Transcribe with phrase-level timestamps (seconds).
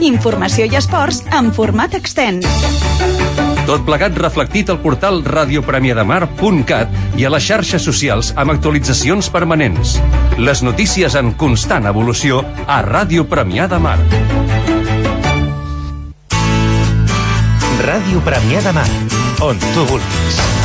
[0.00, 2.46] Informació i esports en format extens.
[3.68, 9.98] Tot plegat reflectit al portal radiopremiademar.cat i a les xarxes socials amb actualitzacions permanents.
[10.40, 13.98] Les notícies en constant evolució a Ràdio Premià de Mar.
[17.84, 18.88] Ràdio Premià de Mar,
[19.44, 20.57] on tu vulguis.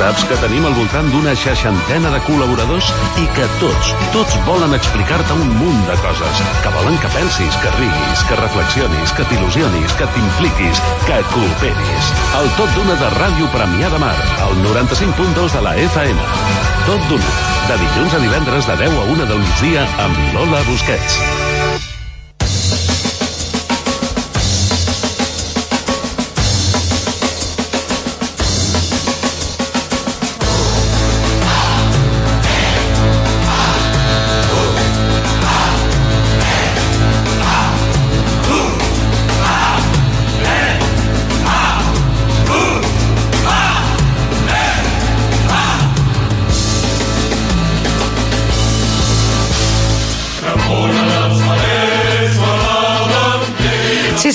[0.00, 2.86] Saps que tenim al voltant d'una seixantena de col·laboradors
[3.20, 6.40] i que tots, tots volen explicar-te un munt de coses.
[6.64, 12.10] Que volen que pensis, que riguis, que reflexionis, que t'il·lusionis, que t'impliquis, que cooperis.
[12.40, 14.16] El Tot d'una de Ràdio Premià de Mar,
[14.46, 16.26] al 95.2 de la FM.
[16.88, 17.36] Tot d'una,
[17.68, 21.49] de dilluns a divendres de 10 a 1 del migdia amb Lola Busquets.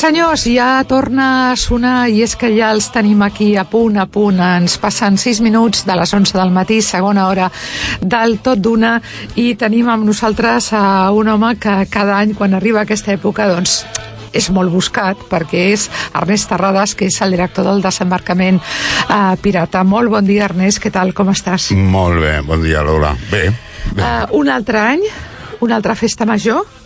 [0.06, 4.06] Senyors, ja torna a sonar i és que ja els tenim aquí a punt, a
[4.06, 4.38] punt.
[4.38, 7.48] Ens passen 6 minuts de les 11 del matí, segona hora
[8.02, 9.00] del tot d'una
[9.42, 13.80] i tenim amb nosaltres a un home que cada any quan arriba aquesta època doncs
[14.30, 19.82] és molt buscat perquè és Ernest Terrades, que és el director del desembarcament eh, pirata.
[19.82, 21.72] Molt bon dia, Ernest, què tal, com estàs?
[21.74, 23.16] Molt bé, bon dia, Lola.
[23.32, 23.48] Bé,
[23.90, 24.02] bé.
[24.06, 25.06] Uh, un altre any,
[25.66, 26.85] una altra festa major,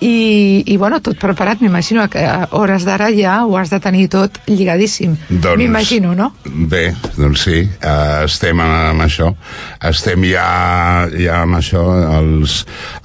[0.00, 4.06] i, i bueno, tot preparat, m'imagino que a hores d'ara ja ho has de tenir
[4.12, 5.16] tot lligadíssim.
[5.28, 6.30] Doncs- M'imagino, no?
[6.44, 9.32] Bé, doncs sí, uh, estem amb això.
[9.88, 11.82] Estem ja, ja amb això,
[12.20, 12.60] els,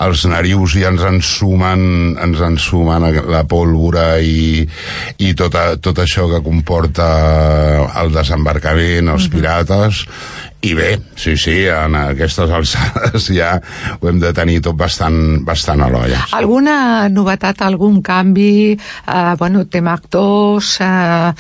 [0.06, 4.64] els narius ja ens ensumen, ens ensumen la pólvora i,
[5.18, 7.10] i tot, a, tot això que comporta
[8.04, 10.06] el desembarcament, els pirates,
[10.64, 13.58] i bé, sí, sí, en aquestes alçades ja
[14.00, 16.22] ho hem de tenir tot bastant, bastant a l'olla.
[16.38, 21.34] Alguna novetat, algun canvi, eh, bueno, tema actors, eh,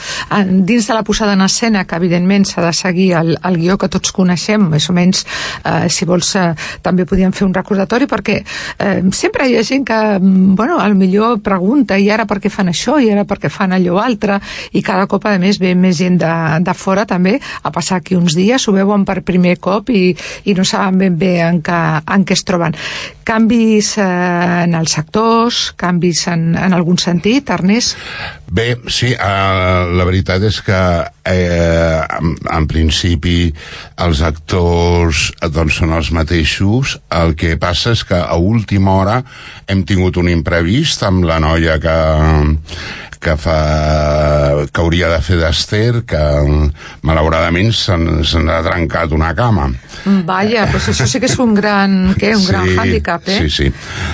[0.43, 3.87] dins de la posada en escena, que evidentment s'ha de seguir el, el guió que
[3.87, 5.23] tots coneixem, més o menys,
[5.63, 6.51] eh, si vols, eh,
[6.83, 10.97] també podíem fer un recordatori, perquè eh, sempre hi ha gent que, mm, bueno, al
[10.99, 14.41] millor pregunta, i ara per què fan això, i ara per què fan allò altre,
[14.73, 18.19] i cada cop, a més, ve més gent de, de fora també a passar aquí
[18.19, 20.15] uns dies, ho veuen per primer cop i,
[20.49, 21.81] i no saben ben bé en què,
[22.15, 22.73] en què es troben.
[23.23, 24.07] Canvis eh,
[24.65, 27.99] en els actors, canvis en, en algun sentit, Ernest?
[28.53, 30.79] Bé, sí, uh, la veritat és que
[31.25, 33.47] eh, en, en principi
[34.03, 39.21] els actors eh, doncs, són els mateixos, el que passa és que a última hora
[39.67, 41.97] hem tingut un imprevist amb la noia que,
[43.23, 43.57] que fa
[44.69, 46.23] que hauria de fer d'Ester que
[47.07, 49.69] malauradament se n'ha trencat una cama
[50.27, 53.37] Vaja, doncs això sí que és un gran, què, un gran hàndicap, eh?
[53.43, 53.69] Sí, sí.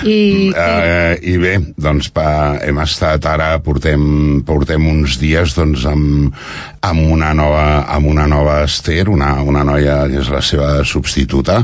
[0.06, 2.26] I, i, Uh, I bé, doncs pa,
[2.62, 4.02] hem estat ara, portem,
[4.46, 6.36] portem uns dies doncs, amb,
[6.80, 11.60] amb, una nova, amb una nova Esther, una, una noia que és la seva substituta,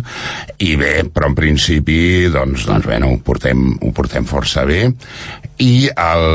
[0.61, 4.91] i bé, però en principi, doncs, doncs bueno, ho portem, ho portem força bé,
[5.57, 6.27] i el,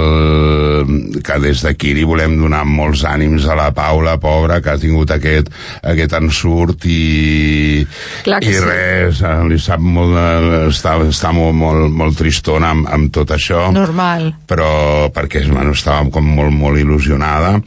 [1.21, 5.13] que des d'aquí li volem donar molts ànims a la Paula, pobra, que ha tingut
[5.13, 5.51] aquest,
[5.85, 7.85] aquest ensurt i,
[8.25, 8.63] Clar i sí.
[8.65, 13.35] res, eh, li sap molt, de- està, està molt, molt, molt tristona amb, amb tot
[13.37, 14.31] això normal.
[14.49, 17.59] però perquè bueno, estava com molt, molt il·lusionada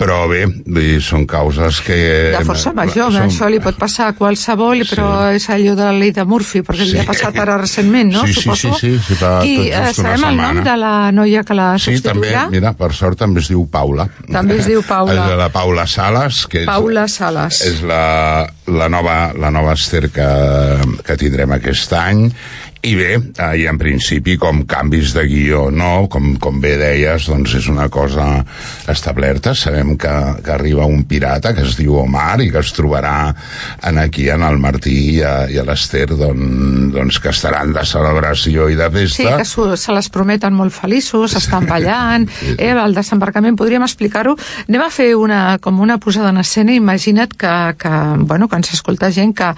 [0.00, 1.96] però bé, vull dir, són causes que...
[2.34, 5.92] De força major, són- això li pot passar a qualsevol, però és allò de la
[5.96, 6.98] llei de Murphy, perquè li Sí.
[6.98, 8.24] ha passat ara recentment, no?
[8.26, 8.74] Sí, sí, Suposo.
[8.78, 11.96] sí, sí, sí, fa I eh, sabem el nom de la noia que la Sí,
[12.00, 12.46] també, substituirà?
[12.50, 14.08] mira, per sort també es diu Paula.
[14.30, 15.28] També es diu Paula.
[15.30, 17.60] És la Paula Sales, que és, Paula Sales.
[17.66, 20.28] és la, la, nova, la nova Esther que,
[21.04, 22.26] que tindrem aquest any
[22.82, 23.10] i bé,
[23.60, 27.90] i en principi com canvis de guió no, com, com bé deies, doncs és una
[27.92, 28.40] cosa
[28.88, 30.12] establerta, sabem que,
[30.44, 33.34] que arriba un pirata que es diu Omar i que es trobarà
[33.86, 37.84] en aquí en el Martí i a, i a l'Ester doncs, doncs que estaran de
[37.84, 42.24] celebració i de Sí, festa que s'ho- se les prometen molt feliços, estan ballant,
[42.56, 44.36] eh, el desembarcament, podríem explicar-ho.
[44.68, 47.92] Anem a fer una, com una posada en escena, imagina't que, que,
[48.24, 49.52] bueno, que ens escolta gent que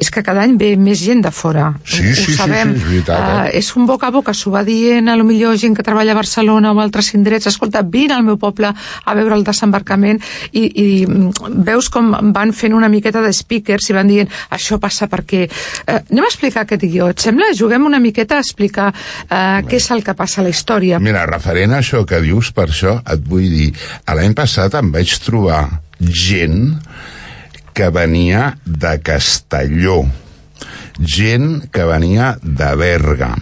[0.00, 1.70] és que cada any ve més gent de fora.
[1.84, 3.36] Sí, ho, sí, sí, diem, sí, és veritat, eh?
[3.36, 6.14] uh, és un boca a boca, s'ho va dient a lo millor gent que treballa
[6.14, 10.20] a Barcelona o a altres indrets, escolta, vine al meu poble a veure el desembarcament
[10.52, 14.80] i, i mm, veus com van fent una miqueta de speakers i van dient això
[14.82, 15.46] passa perquè...
[15.84, 17.52] Uh, anem a explicar aquest guió, et sembla?
[17.56, 21.00] Juguem una miqueta a explicar uh, què és el que passa a la història.
[21.02, 23.70] Mira, referent a això que dius, per això et vull dir,
[24.08, 25.62] l'any passat em vaig trobar
[26.00, 26.76] gent
[27.74, 30.04] que venia de Castelló,
[30.98, 33.34] gent que venia de Berga,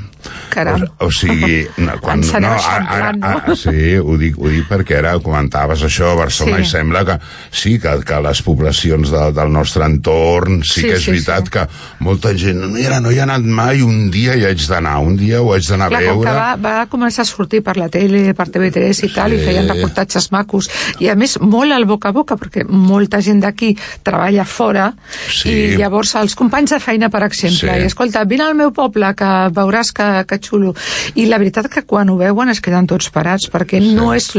[0.52, 0.82] Caram.
[0.99, 4.99] O, o sigui, no, quan, no, ara, ara, ara, sí, ho dic, ho dic perquè
[5.00, 6.66] ara comentaves això a Barcelona Sí.
[6.66, 7.16] i sembla que
[7.50, 11.49] sí, que, que les poblacions de, del nostre entorn sí, Sí, que és sí, veritat
[11.49, 11.52] sí.
[11.54, 11.66] que
[12.04, 15.40] molta gent, mira, no hi ha anat mai, un dia hi haig d'anar, un dia
[15.43, 16.26] ho haig d'anar a veure.
[16.26, 19.38] que va, va començar a sortir per la tele, per TV3 i tal, Sí.
[19.40, 20.69] i feien reportatges macos,
[21.00, 23.72] i a més molt al boca a boca, perquè molta gent d'aquí
[24.02, 24.90] treballa fora,
[25.31, 25.49] Sí.
[25.49, 27.82] i llavors els companys de feina, per exemple, Sí.
[27.82, 30.74] i escolta, vine al meu poble, que veuràs que, que xulo.
[31.14, 33.94] I la veritat que quan ho veuen es queden tots parats, perquè sí.
[33.96, 34.30] no és,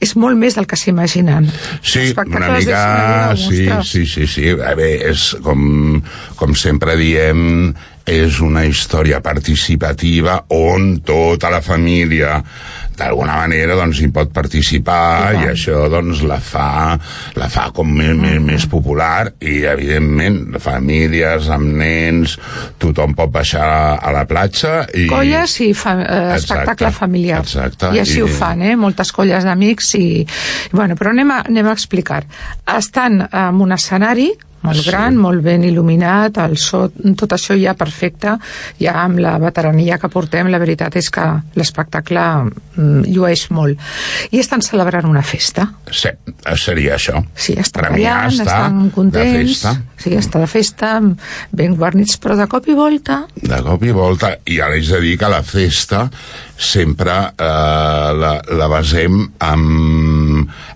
[0.00, 1.50] és molt més del que s'imaginen.
[1.82, 2.82] Sí, una mica...
[3.36, 4.50] Sí, sí, sí, sí.
[4.56, 6.00] A veure, és com,
[6.40, 7.72] com sempre diem,
[8.10, 12.40] és una història participativa on tota la família
[13.00, 16.98] d'alguna manera doncs, hi pot participar i, això doncs, la fa,
[17.40, 22.34] la fa com més, més, més popular i evidentment famílies amb nens
[22.82, 27.40] tothom pot baixar a la platja i, colles i fa, eh, Exacte, espectacle familiar.
[27.46, 28.74] exacte, I així i- ho fan, eh?
[28.76, 30.04] Moltes colles d'amics i...
[30.76, 32.24] Bueno, però anem a, anem a explicar.
[32.76, 34.28] Estan en un escenari
[34.62, 34.88] molt Sí.
[34.90, 38.36] gran, molt ben il·luminat, el so, tot això ja perfecte,
[38.80, 41.24] ja amb la veterania que portem, la veritat és que
[41.56, 42.20] l'espectacle
[42.76, 43.78] mm, llueix molt.
[44.30, 45.66] I estan celebrant una festa.
[45.90, 46.08] Sí,
[46.56, 47.24] seria això.
[47.34, 49.50] Sí, estan ja ballant, està estan de contents.
[49.50, 49.76] festa.
[50.00, 50.94] Sí, està de festa,
[51.52, 55.00] ben guarnits, però de cop i volta de cop i volta, i ara haig de
[55.02, 56.06] dir que la festa
[56.56, 57.44] sempre eh,
[58.16, 60.19] la, la basem amb,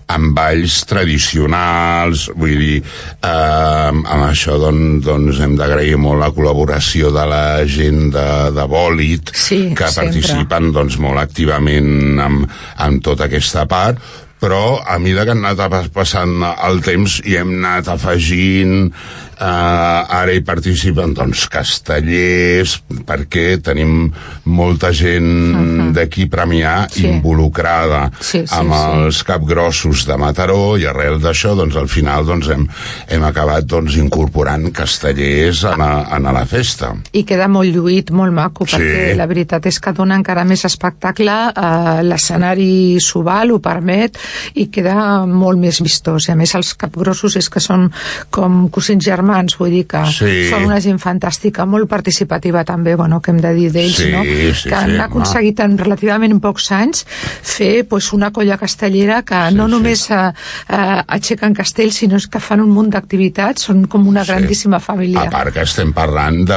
[0.07, 7.09] amb balls tradicionals, vull dir, eh, amb això doncs, doncs hem d'agrair molt la col·laboració
[7.15, 10.11] de la gent de, de Bòlit, Sí, que sempre.
[10.11, 12.45] participen doncs, molt activament amb,
[12.85, 13.97] amb tota aquesta part,
[14.39, 18.91] però a mesura que han anat passant el temps i hem anat afegint
[19.39, 24.09] eh, ara hi participen doncs castellers perquè tenim
[24.45, 27.05] molta gent d'aquí Premià Sí.
[27.07, 28.79] involucrada Sí, sí, amb sí.
[29.05, 32.67] els capgrossos de Mataró i arrel d'això doncs al final doncs, hem,
[33.09, 38.11] hem acabat doncs, incorporant castellers en a, en a la festa i queda molt lluït,
[38.11, 38.75] molt maco, Sí.
[38.77, 44.17] perquè la veritat és que dona encara més espectacle, eh, l'escenari s'ho val, ho permet,
[44.55, 46.27] i queda molt més vistós.
[46.27, 47.91] I a més els capgrossos és que són
[48.31, 49.24] com cosins germans,
[49.57, 50.49] vull dir que Sí.
[50.49, 54.23] són una gent fantàstica, molt participativa també, bueno, que hem de dir d'ells, Sí, no?
[54.23, 57.05] sí, que sí, han aconseguit en relativament pocs anys
[57.41, 59.71] fer pues, una colla castellera que Sí, no sí.
[59.71, 60.31] només eh,
[60.69, 64.31] eh, aixequen castells, sinó que fan un munt d'activitats, són com una Sí.
[64.31, 65.21] grandíssima família.
[65.21, 66.55] A part que estem parlant de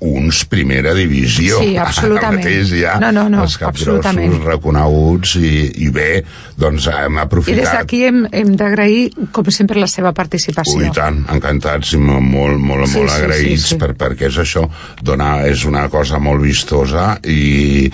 [0.00, 1.60] uns primera divisió.
[1.62, 2.42] Sí, absolutament.
[2.42, 5.52] Ara mateix hi ha No, no, no, els capgrossos reconeguts i,
[5.86, 6.22] i bé,
[6.58, 7.72] doncs hem I des aprofitat...
[7.78, 10.78] d'aquí hem, hem d'agrair, com sempre, la seva participació.
[10.82, 13.80] Ui, tant, encantats i molt, molt, molt, Sí, molt sí, agraïts sí, sí.
[13.80, 14.66] Per, perquè és això,
[15.02, 17.86] dona, és una cosa molt vistosa i,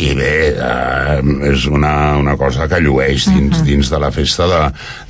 [0.00, 1.20] i bé, eh,
[1.52, 3.64] és una, una cosa que llueix dins, Mhm.
[3.66, 4.62] dins de la festa de,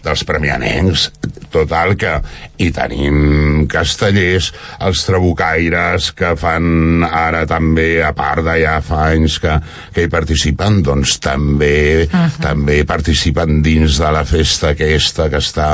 [0.05, 1.11] dels premianencs
[1.50, 2.14] total que
[2.61, 4.51] hi tenim castellers,
[4.85, 9.57] els trabucaires que fan ara també, a part de ja fa anys que,
[9.95, 12.07] que hi participen, doncs també,
[12.40, 15.71] també participen dins de la festa aquesta que està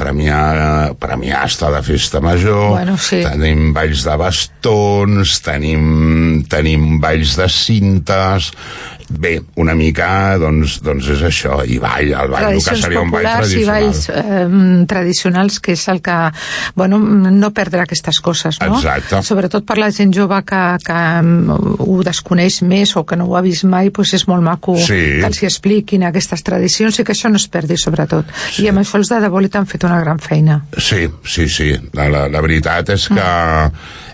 [0.00, 3.22] Premià, Premià està de festa major, Bueno, sí.
[3.26, 8.52] tenim balls de bastons, tenim, tenim balls de cintes,
[9.10, 13.10] bé, una mica, doncs, doncs és això, i ball, el ball, el que seria un
[13.10, 13.82] ball populars i tradicional.
[13.82, 16.16] balls eh, tradicionals, que és el que...
[16.78, 18.78] Bueno, no perdre aquestes coses, no?
[18.78, 19.22] Exacte.
[19.26, 23.36] Sobretot per la gent jove que, que mm, ho desconeix més o que no ho
[23.36, 25.00] ha vist mai, doncs és molt maco Sí.
[25.20, 28.30] que els hi expliquin aquestes tradicions i que això no es perdi, sobretot.
[28.62, 30.60] I amb això els de Debolit han fet una gran feina.
[30.78, 31.72] Sí, sí, sí.
[31.92, 33.26] La, la, la veritat és que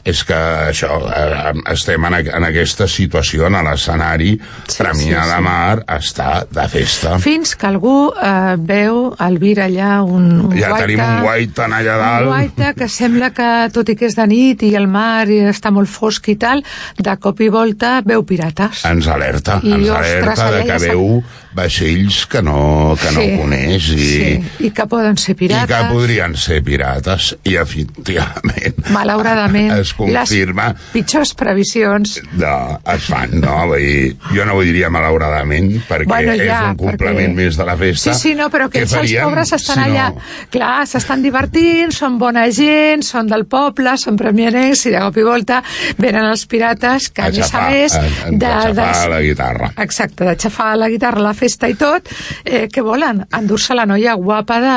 [0.07, 0.37] és que
[0.71, 4.37] això, eh, estem en, en aquesta situació, en l'escenari,
[4.67, 5.43] Sí, Premià sí, de sí.
[5.45, 7.17] Mar està de festa.
[7.23, 11.67] Fins que algú eh, veu al vir allà un, un Ja guaita, tenim un guaita
[11.67, 12.29] allà dalt.
[12.29, 15.41] Un guaita que sembla que, tot i que és de nit i el mar i
[15.51, 16.63] està molt fosc i tal,
[16.99, 18.85] de cop i volta veu pirates.
[18.87, 21.21] Ens alerta, I, ens alerta de que ja veu
[21.57, 24.33] vaixells que no, que no coneix i, sí.
[24.69, 25.71] I que poden ser i pirates.
[25.71, 29.73] que podrien ser pirates i efectivament Malauradament.
[29.83, 30.69] es confirma...
[30.73, 32.17] Les pitjors previsions.
[32.39, 33.57] No, es fan, no?
[33.71, 37.57] Vull dir, jo no ho diria malauradament, perquè Bueno, és ja, un complement perquè- més
[37.59, 38.15] de la festa.
[38.15, 40.09] Sí, sí, no, però que els pobres estan si allà...
[40.15, 40.21] No...
[40.53, 45.25] Clar, s'estan divertint, són bona gent, són del poble, són premianencs, i de cop i
[45.27, 45.63] volta
[45.99, 47.95] venen els pirates, que a, A més a més...
[47.97, 49.71] a- a xafar la guitarra.
[49.83, 52.09] Exacte, de xafar la guitarra, la festa i tot,
[52.45, 53.25] eh, què volen?
[53.37, 54.77] Endur-se la noia guapa de,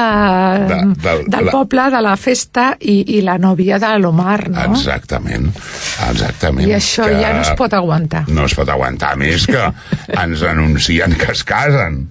[0.70, 4.62] De- del- del la- poble, de la festa, i, i la nòvia de l'Omar, no?
[5.10, 5.48] Exactament,
[6.06, 6.68] exactament.
[6.70, 8.28] I això ja no es pot aguantar.
[8.30, 9.64] No es pot aguantar més que
[10.14, 12.04] ens anuncien que es casen.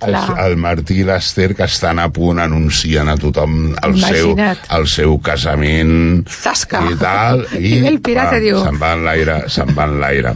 [0.00, 4.66] El, el Martí i l'Ester que estan a punt anuncien a tothom el seu, Imagina't.
[4.78, 6.82] el seu casament Zasca.
[6.90, 9.98] i tal I ve el pirata i diu- se'n va en l'aire se'n va en
[10.02, 10.34] l'aire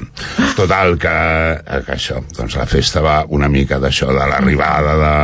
[0.57, 1.15] total que,
[1.87, 5.15] que això doncs la festa va una mica d'això de l'arribada de,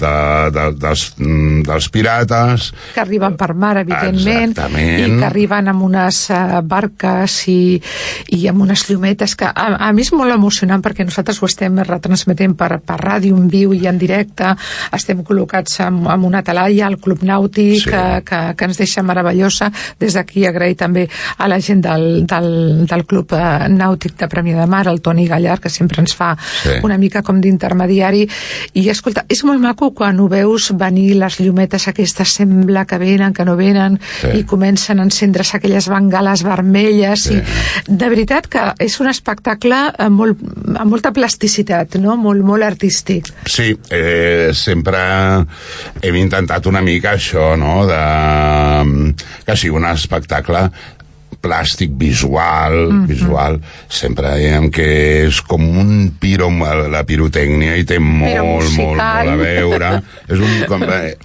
[0.00, 0.12] de,
[0.56, 5.00] de, dels, mm, dels pirates que arriben per mar, evidentment, Exactament.
[5.04, 7.80] i que arriben amb unes uh, barques i,
[8.36, 11.78] i amb unes llumetes que a, a mi és molt emocionant perquè nosaltres ho estem
[11.86, 14.54] retransmetent per, per ràdio en viu i en directe,
[14.92, 17.90] estem col·locats amb, amb una talaia al Club Nàutic Sí.
[17.90, 21.06] que, que, que ens deixa meravellosa des d'aquí agrair també
[21.38, 25.26] a la gent del, del, del Club eh, Nàutic de Premià de Mar, el Toni
[25.28, 26.70] Gallar que sempre ens fa Sí.
[26.82, 28.26] una mica com d'intermediari
[28.74, 33.32] i escolta, és molt maco quan ho veus venir les llumetes aquestes sembla que venen,
[33.32, 34.28] que no venen Sí.
[34.40, 37.34] i comencen a encendre's aquelles bengales vermelles Sí.
[37.38, 40.38] i de veritat que és un espectacle amb, molt,
[40.76, 42.16] amb molta plasticitat no?
[42.16, 43.59] molt, molt artístic Sí,
[43.90, 45.00] eh, sempre
[46.00, 49.12] hem intentat una mica això, no?, de,
[49.46, 50.68] que sigui un espectacle
[51.40, 53.06] plàstic, visual, mm -hmm.
[53.06, 56.50] visual, sempre dèiem que és com un piro,
[56.90, 60.02] la pirotècnia i té molt, molt, molt a veure.
[60.32, 61.16] És un, com, eh,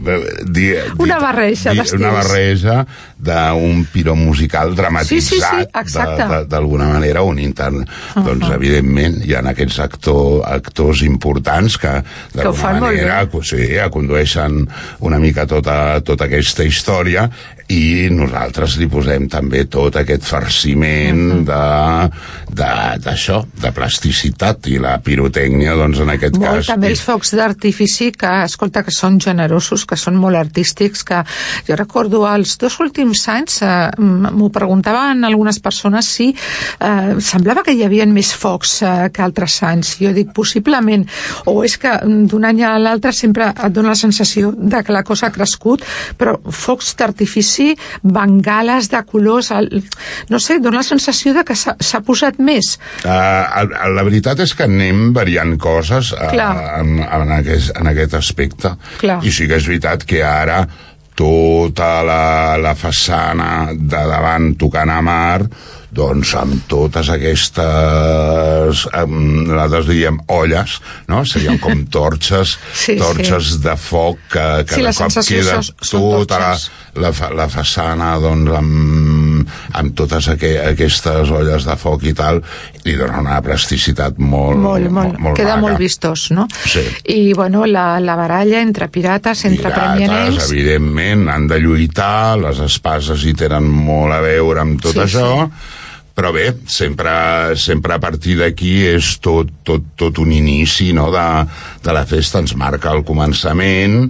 [0.48, 2.02] di, Una barreja di, d'estils.
[2.02, 2.86] Una barreja
[3.26, 7.78] d'un piro musical dramatitzat, Sí, sí, sí, de- de- d'alguna manera, un intern.
[7.82, 8.24] Uh -huh.
[8.26, 12.04] Doncs, evidentment, hi ha aquests actor, actors importants que,
[12.34, 13.40] d'alguna manera, bé.
[13.44, 13.58] sí,
[13.92, 14.68] condueixen
[15.00, 17.30] una mica tota, tota aquesta història
[17.68, 22.10] i nosaltres li posem també tot aquest farciment de
[22.56, 26.68] de- d'això, de, de plasticitat i la pirotècnia, doncs en aquest molt, cas...
[26.68, 31.24] també els focs d'artifici que, escolta, que són generosos, que són molt artístics, que
[31.68, 37.76] jo recordo els dos últims anys eh, m'ho preguntaven algunes persones si eh, semblava que
[37.76, 39.96] hi havia més focs eh, que altres anys.
[40.02, 41.06] Jo dic, possiblement,
[41.50, 44.96] o és que mm, d'un any a l'altre sempre et dona la sensació de que
[44.96, 45.84] la cosa ha crescut,
[46.18, 49.70] però focs d'artifici, bengales de colors, el,
[50.30, 52.76] no sé, dona la sensació de que s'ha posat més.
[53.04, 58.76] Uh, la veritat és que anem variant coses uh, en, en, aquest, en aquest aspecte.
[59.02, 59.22] Clar.
[59.26, 60.64] I sí que és veritat que ara
[61.16, 62.22] tota la,
[62.62, 65.46] la façana de davant tocant a mar
[65.96, 69.14] doncs amb totes aquestes um,
[69.48, 70.74] nosaltres diríem olles
[71.08, 71.22] no?
[71.28, 75.56] serien com torxes Sí, torxes de foc que, que Sí, de la cop sensació queda
[75.64, 76.52] són- són tota la,
[77.06, 78.76] la, la façana doncs, amb,
[79.74, 82.42] amb totes aqu aquestes olles de foc i tal
[82.86, 85.66] li dona una plasticitat molt, molt, molt, molt queda maca.
[85.68, 86.48] molt vistós, no?
[86.66, 86.84] Sí.
[87.12, 90.50] I, bueno, la, la baralla entre pirates, entre premianencs...
[90.50, 95.48] evidentment, han de lluitar, les espases hi tenen molt a veure amb tot Sí, això,
[96.16, 97.12] però bé, sempre,
[97.60, 101.26] sempre a partir d'aquí és tot, tot, tot un inici no, de,
[101.84, 104.06] de la festa, ens marca el començament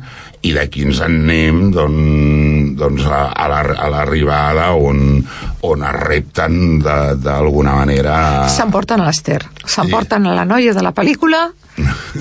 [0.46, 5.24] i d'aquí ens en anem doncs, doncs a, a la- a l'arribada on,
[5.66, 8.48] on es repten de- d'alguna manera.
[8.50, 10.30] S'emporten a l'Ester, s'emporten Sí.
[10.30, 11.48] a la noia de la pel·lícula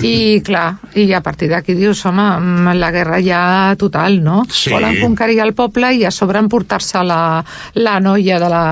[0.01, 4.43] i, clar, i a partir d'aquí dius, home, mm, la guerra ja total, no?
[4.51, 4.71] Sí.
[4.73, 7.43] Volen conquerir el poble i a sobre emportar-se la,
[7.75, 8.63] la noia de la,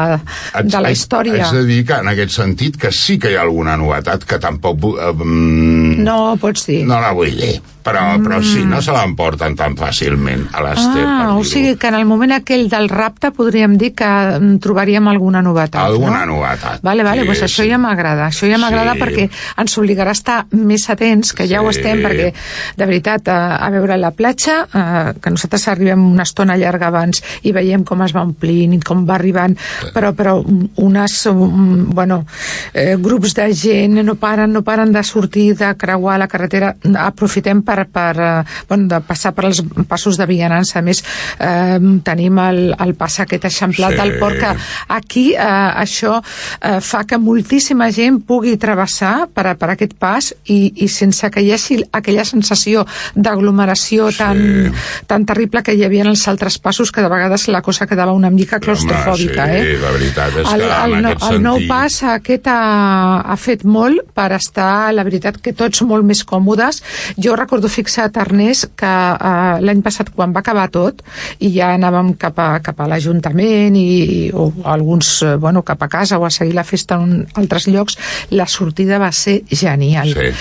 [0.64, 1.46] de la història.
[1.48, 4.40] Haig de dir que en aquest sentit que sí que hi ha alguna novetat que
[4.44, 4.84] tampoc...
[5.00, 6.82] Eh, mm, No, pots dir.
[6.90, 11.36] no la vull dir, però, però sí, no se l'emporten tan fàcilment a l'Ester, Ah,
[11.38, 15.42] o sigui que en el moment aquell del rapte podríem dir que mm, trobaríem alguna
[15.46, 16.34] novetat, Alguna no?
[16.40, 16.82] novetat.
[16.84, 17.70] Vale, vale, Sí, doncs això sí.
[17.70, 18.28] ja m'agrada.
[18.34, 19.00] Això ja m'agrada Sí.
[19.04, 19.30] perquè
[19.64, 21.80] ens obligarà a estar més atents, que ja ho Sí.
[21.80, 22.34] estem, perquè,
[22.78, 27.22] de veritat, a, a veure la platja, eh, que nosaltres arribem una estona llarga abans
[27.44, 29.56] i veiem com es va omplint i com va arribant,
[29.94, 30.36] però, però
[30.78, 32.26] unes, um, bueno,
[32.74, 37.62] eh, grups de gent no paren, no paren de sortir, de creuar la carretera, aprofitem
[37.64, 41.04] per, per eh, bueno, de passar per els passos de vianants, a més
[41.40, 43.98] eh, tenim el, el pas aquest eixamplat Sí.
[44.00, 44.50] del port que
[44.96, 45.40] aquí eh,
[45.84, 46.16] això
[46.62, 51.30] eh, fa que moltíssima gent pugui travessar per, a- per aquest pas i, i sense
[51.32, 54.18] que hi hagi aquella sensació d'aglomeració Sí.
[54.18, 54.74] tan,
[55.08, 58.12] tan terrible que hi havia en els altres passos que de vegades la cosa quedava
[58.14, 59.46] una mica claustrofòbica.
[59.46, 59.80] Home, sí, eh?
[59.82, 63.22] la veritat és el, que en el, no- aquest el nou sentit- pas aquest ha,
[63.34, 66.82] ha fet molt per estar, la veritat, que tots molt més còmodes.
[67.18, 71.02] Jo recordo fixat, Ernest, que eh, l'any passat, quan va acabar tot,
[71.40, 75.88] i ja anàvem cap a, cap a l'Ajuntament i, o alguns, eh, bueno, cap a
[75.90, 77.98] casa o a seguir la festa en altres llocs,
[78.32, 80.12] la sortida va ser genial.
[80.14, 80.32] Sí,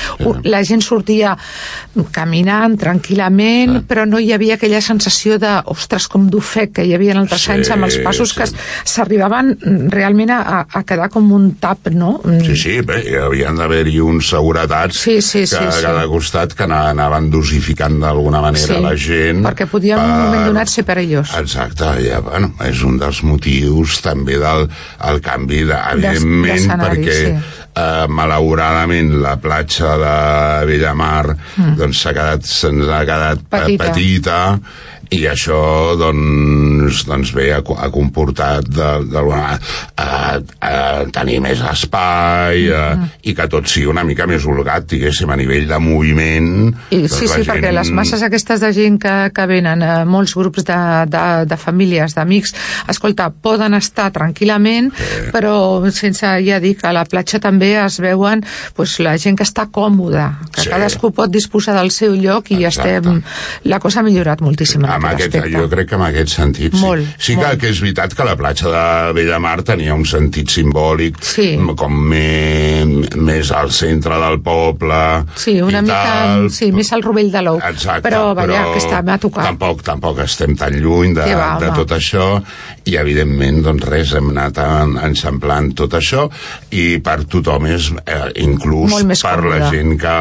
[0.44, 1.36] La gent sortia
[2.12, 3.82] caminant tranquil·lament, Ah.
[3.86, 7.42] però no hi havia aquella sensació de, ostres, com d'ofec que hi havia en altres
[7.42, 8.54] Sí, anys amb els passos que sí.
[8.84, 12.20] s'arribaven mm, realment a, a quedar com un tap, no?
[12.24, 15.82] Mm, Sí, sí, bé, hi havien d'haver-hi uns seguretats Sí, sí, sí, que a sí.
[15.82, 19.42] cada costat que ana- anaven dosificant d'alguna manera Sí, la gent.
[19.44, 21.34] perquè podia en un moment donat ser perillós.
[21.38, 24.68] Exacte, ja, bueno, és un dels motius també del
[25.08, 27.61] el canvi, de, evidentment, d'escenari, perquè sí.
[27.74, 30.14] Eh, malauradament la platja de
[30.68, 31.76] Bellamar mm.
[31.80, 33.84] doncs s'ha quedat, se'ns ha quedat pe- Petita.
[33.88, 34.40] petita
[35.12, 35.60] i això
[36.00, 36.71] doncs,
[37.08, 39.58] doncs bé, ha, ha comportat de, de, a,
[40.60, 40.72] a
[41.14, 42.82] tenir més espai a,
[43.28, 46.50] i que tot sigui una mica més holgat, diguéssim, a nivell de moviment.
[46.90, 50.04] I, doncs sí, sí, perquè gent- les masses aquestes de gent que, que venen, eh,
[50.08, 50.78] molts grups de,
[51.12, 52.54] de, de famílies, d'amics,
[52.92, 54.90] escolta, poden estar tranquil·lament,
[55.34, 55.54] però
[55.92, 58.42] sense, ja dic, a la platja també es veuen
[58.76, 60.68] pues, la gent que està còmoda, que Sí.
[60.70, 62.96] cadascú pot disposar del seu lloc i Exacte.
[63.00, 63.22] estem...
[63.64, 65.58] La cosa ha millorat moltíssim en amb aquest, aquest, aspecte.
[65.58, 66.80] jo crec que en aquest sentit sí.
[66.82, 67.60] Molt, sí que, molt.
[67.60, 71.58] que és veritat que la platja de Bellamar tenia un sentit simbòlic Sí.
[71.76, 75.00] com més, més al centre del poble
[75.36, 76.50] Sí, una mica, tal.
[76.50, 77.60] sí, més al rovell de l'ou.
[77.68, 79.44] Exacte, Però, vaja, que està, m'ha tocat.
[79.52, 82.26] Tampoc, tampoc estem tan lluny de, va, de tot això
[82.88, 86.28] i evidentment doncs res, hem anat en, ensamblant tot això
[86.72, 89.70] i per tothom és eh, inclús per la còmode.
[89.70, 90.16] gent que,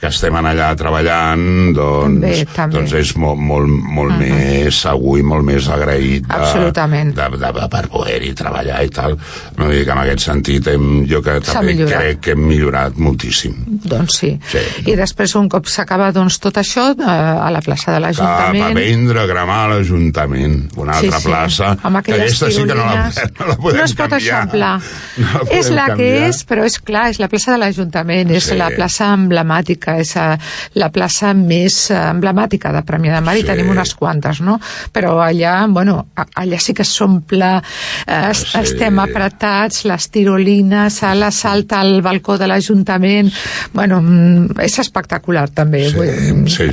[0.00, 2.76] que estem allà treballant doncs, També, també.
[2.78, 7.12] doncs és molt, molt, molt més segur i molt més agraït de, Absolutament.
[7.16, 9.16] de, de, de, per poder-hi treballar i tal
[9.58, 13.54] no dic en aquest sentit hem, jo que també crec que hem millorat moltíssim
[13.84, 14.30] Doncs sí.
[14.50, 14.60] Sí.
[14.90, 18.06] I després, un cop s'acaba doncs, tot això, eh, a la plaça de cap a
[18.08, 18.76] l'Ajuntament...
[18.78, 23.08] vendre, a gramar a l'Ajuntament, una altra plaça, Amb que aquesta sí que no la,
[23.38, 24.20] no la podem no es pot canviar.
[24.20, 24.74] eixamplar.
[25.24, 26.28] No la és la que canviar.
[26.28, 28.56] és, però és clar, és la plaça de l'Ajuntament, és Sí.
[28.58, 30.36] la plaça emblemàtica, és eh,
[30.80, 33.42] la plaça més eh, emblemàtica de Premià de Mar, Sí.
[33.44, 34.58] i tenim unes quantes, no?
[34.92, 37.62] Però allà, bueno, a- allà sí que s'omple,
[38.06, 38.58] eh, es- Sí.
[38.60, 43.32] estem apretats, les tirolines, a la salta al balcó de l'Ajuntament,
[43.72, 45.88] bueno, mm, és espectacular també.
[45.90, 46.70] Sí, vull- sí.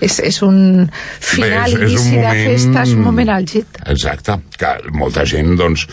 [0.00, 3.28] És, és un final, Bé, és- és un inici de moment- festa, és un moment
[3.28, 3.64] àlgid.
[3.86, 5.86] Exacte, que molta gent, doncs,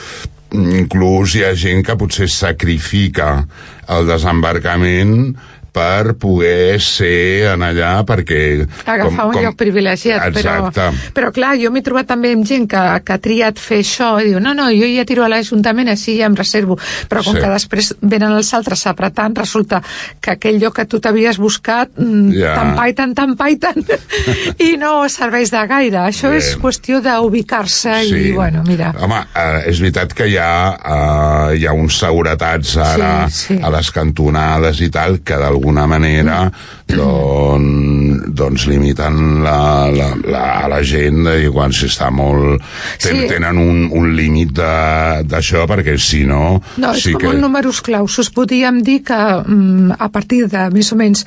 [0.51, 3.45] inclús hi ha gent que potser sacrifica
[3.89, 5.36] el desembarcament
[5.78, 8.42] per poder ser en allà perquè...
[8.86, 10.74] agafar un lloc privilegiat Exacte.
[10.74, 14.16] però, però clar, jo m'he trobat també amb gent que, que ha triat fer això
[14.24, 17.36] i diu, no, no, jo ja tiro a l'Ajuntament així ja em reservo, però com
[17.38, 17.42] Sí.
[17.44, 19.82] que després venen els altres apretant, resulta
[20.24, 22.56] que aquell lloc que tu t'havies buscat mm, Ja.
[22.58, 23.84] t'empaiten, t'empaiten
[24.68, 26.38] i no serveix de gaire això Bé.
[26.42, 31.68] és qüestió d'ubicar-se i bueno, mira Home, eh, és veritat que hi ha, eh, hi
[31.68, 33.60] ha uns seguretats ara Sí, sí.
[33.62, 36.51] a les cantonades i tal que d'alguna manera
[36.88, 42.63] doncs, doncs limiten la, la, la, a la gent dir quan s'està molt...
[43.02, 43.26] Ten, Sí.
[43.28, 46.60] Tenen un, un límit d'això perquè si no...
[46.78, 47.30] No, és sí com que...
[47.32, 48.30] un numerus clausus.
[48.36, 51.23] Podríem dir que mm, a partir de més o menys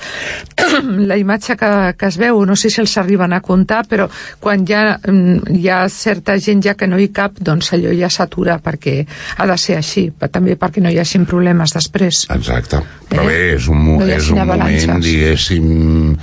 [1.11, 4.07] la imatge que, que es veu, no sé si els arriben a comptar, però
[4.41, 8.13] quan ja mm, hi ha certa gent ja que no hi cap, doncs allò ja
[8.13, 9.01] s'atura perquè
[9.39, 12.27] ha de ser així, però també perquè no hi hagin problemes després.
[12.37, 12.85] Exacte.
[13.11, 13.27] Però Eh?
[13.27, 15.50] bé, és un, No és un moment, avalanxes.
[15.51, 16.17] Diguéssim,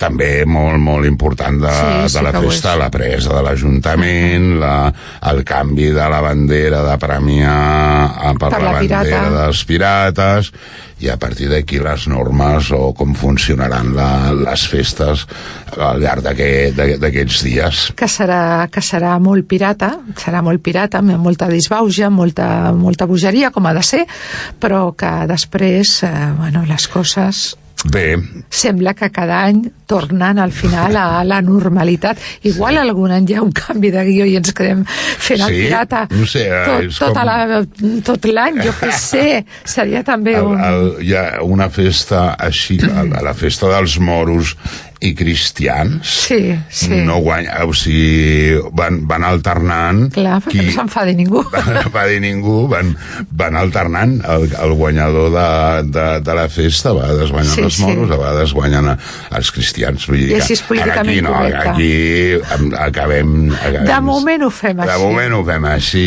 [0.00, 4.92] també molt, molt important de, Sí, sí de la festa, la presa de l'Ajuntament, la,
[5.28, 7.52] el canvi de la bandera de Premià
[8.08, 9.30] a, per, Per la, la bandera pirata.
[9.44, 10.50] dels pirates,
[11.04, 15.26] i a partir d'aquí les normes o com funcionaran la, les festes
[15.76, 17.84] al llarg d'aquest- d'aquest- d'aquests dies.
[17.96, 23.50] que serà, que serà molt pirata, serà molt pirata, amb molta disbauja, molta, molta bogeria,
[23.50, 24.06] com ha de ser,
[24.60, 27.56] però que després, eh, bueno, les coses
[27.88, 28.18] Bé,
[28.50, 32.20] sembla que cada any tornant al final a la normalitat.
[32.48, 35.64] Igual algun any hi ha un canvi de guió i ens quedem fent el Sí?
[35.64, 37.62] pirata No sé, tot, és tota com- la,
[38.06, 39.24] tot l'any, jo què sé.
[39.76, 40.60] Seria també el, un...
[40.62, 44.54] el, hi ha una festa així, la, la festa dels moros
[45.00, 46.98] i cristians, Sí, sí.
[47.08, 50.10] no guanya, o sigui, van, van alternant...
[50.12, 51.40] Clar, perquè no s'enfadi ningú.
[52.10, 52.90] dir ningú, van,
[53.32, 55.46] van alternant el, el guanyador de,
[55.88, 57.86] de, de la festa, a vegades guanyen Sí, els sí.
[57.86, 59.79] moros, a vegades guanyen els cristians.
[60.10, 61.68] Vull dir I que així és políticament aquí no, correcte.
[61.70, 61.90] aquí
[62.56, 63.86] em- acabem, acabem...
[63.88, 65.02] De moment ho fem De així.
[65.02, 66.06] moment ho fem així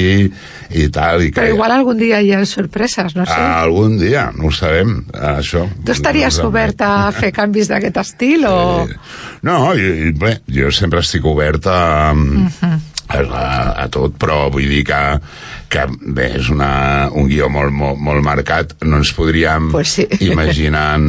[0.73, 1.21] i tal.
[1.25, 3.33] I que, Però igual algun dia hi ha sorpreses, no sé.
[3.35, 5.65] Ah, algun dia, no ho sabem, això.
[5.85, 8.87] Tu estaries No obert a fer canvis d'aquest estil o...
[9.43, 12.79] No, i bé, jo sempre estic obert a, Mhm.
[13.09, 13.47] a, a,
[13.83, 15.01] a tot, però vull dir que,
[15.73, 15.83] que
[16.13, 18.75] bé, és una, un guió molt, molt, molt marcat.
[18.85, 20.05] No ens podríem Pues sí.
[20.21, 20.99] imaginar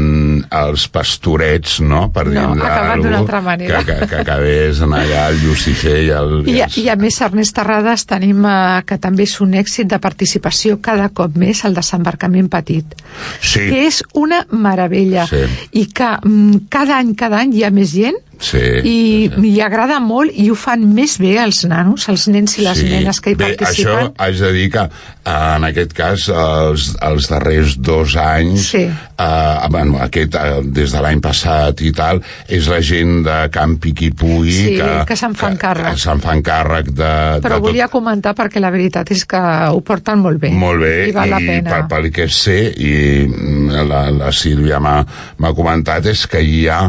[0.64, 3.82] els pastorets, no?, per No, dir acabant d'una altra manera.
[3.84, 6.34] Que, que, que acabés en allà el Lucifer i el...
[6.48, 10.00] I, els- I a més, Ernest Terrades tenim eh, que també és un èxit de
[10.02, 12.96] participació cada cop més al desembarcament petit,
[13.44, 15.44] Sí, que és una meravella Sí.
[15.80, 18.60] i que mm, cada any, cada any hi ha més gent sí.
[18.84, 22.82] i li agrada molt i ho fan més bé els nanos, els nens i les
[22.84, 23.94] nenes que hi Bé, participen.
[23.94, 28.84] això haig de dir que eh, en aquest cas els, els darrers dos anys Sí.
[28.84, 33.78] eh, bueno, aquest, eh, des de l'any passat i tal és la gent de Camp
[33.80, 35.92] Piqui Pugui Sí, que, que se'n fan càrrec.
[35.94, 37.12] que se'n fan càrrec de,
[37.44, 40.50] Però de volia comentar perquè la veritat és que ho porten molt bé.
[40.50, 41.70] molt bé, I val la i pena.
[41.70, 46.80] pel, pel que sé, i mm, la, la Sílvia m'ha comentat, és que hi ha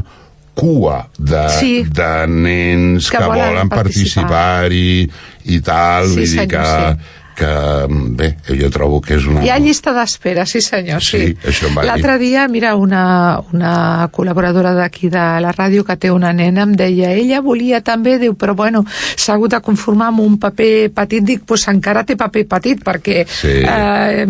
[0.56, 1.84] cua de, Sí.
[1.84, 4.24] de nens Que que, volen volen participar.
[4.30, 5.12] participar-hi
[5.56, 7.12] i tal, Sí, vull dir que, sí.
[7.36, 7.50] Que,
[8.18, 9.44] bé, jo trobo que és una...
[9.46, 11.20] Hi ha llista d'espera, sí senyor, sí.
[11.26, 11.84] Sí, això em va.
[11.88, 13.04] L'altre dia, mira, una,
[13.54, 18.18] una col·laboradora d'aquí de la ràdio que té una nena em deia, ella volia també,
[18.22, 22.16] diu, però bueno, s'ha hagut de conformar amb un paper petit, dic, doncs encara té
[22.20, 23.52] paper petit, perquè Sí.
[23.68, 24.26] eh,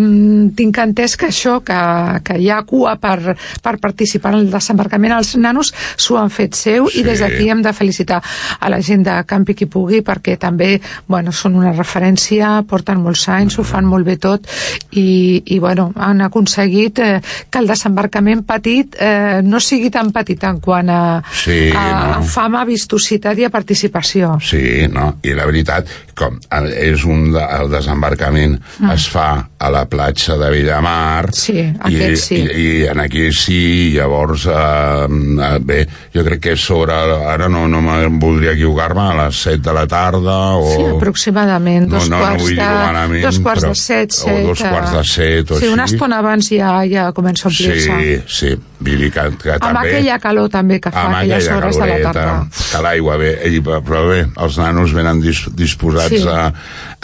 [0.57, 1.79] tinc entès que això, que,
[2.25, 6.55] que hi ha cua per, per participar en el desembarcament, els nanos s'ho han fet
[6.57, 7.01] seu Sí.
[7.01, 8.21] i des d'aquí hem de felicitar
[8.59, 13.27] a la gent de Campi qui pugui perquè també, bueno, són una referència, porten molts
[13.33, 14.47] anys, ho fan molt bé tot
[14.91, 20.43] i, i bueno, han aconseguit eh, que el desembarcament petit eh, no sigui tan petit
[20.47, 21.01] en quant a,
[21.35, 22.25] Sí, a, a no.
[22.29, 24.35] fama, vistositat i a participació.
[24.43, 25.15] Sí, no?
[25.25, 26.37] I la veritat, com
[26.71, 28.91] és un de, el desembarcament mm.
[28.93, 29.29] es fa
[29.59, 32.37] a la platja de Villamar Sí, i, sí.
[32.39, 35.81] i, i en aquí sí, llavors eh, eh, bé,
[36.13, 37.81] jo crec que sobre ara no, no
[38.21, 40.69] voldria equivocar-me a les 7 de la tarda o...
[40.71, 44.21] Sí, aproximadament, dos no, no, quarts no de, malament, dos quarts però- de set, o
[44.21, 44.45] set.
[44.47, 45.95] dos quarts de set o sí, una així.
[45.95, 47.99] estona abans ja, ja comença a omplir-se.
[47.99, 49.89] Sí, sí, vull dir que, que Amb també...
[49.89, 52.69] aquella calor també que fa amb aquelles aquella hores de la caloreta, tarda.
[52.71, 56.27] que l'aigua bé, i, però bé, els nanos venen dis, disposats Sí.
[56.27, 56.51] a...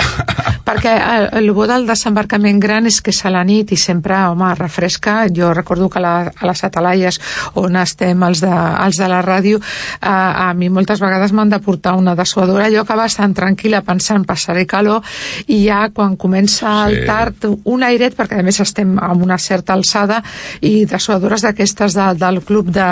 [0.67, 4.15] Perquè el, el bo del desembarcament gran és que és a la nit i sempre,
[4.29, 5.25] home, refresca.
[5.33, 7.19] Jo recordo que la, a les atalaies
[7.59, 8.51] on estem els de,
[8.85, 9.59] els de la ràdio,
[9.99, 14.25] a, a mi moltes vegades m'han de portar una dessuadora, jo que bastant tranquil·la pensant
[14.27, 15.01] passaré calor
[15.47, 17.05] i ja quan comença el Sí.
[17.07, 20.19] tard un airet, perquè a més estem a una certa alçada
[20.61, 22.87] i dessuadores d'aquestes de, del club de,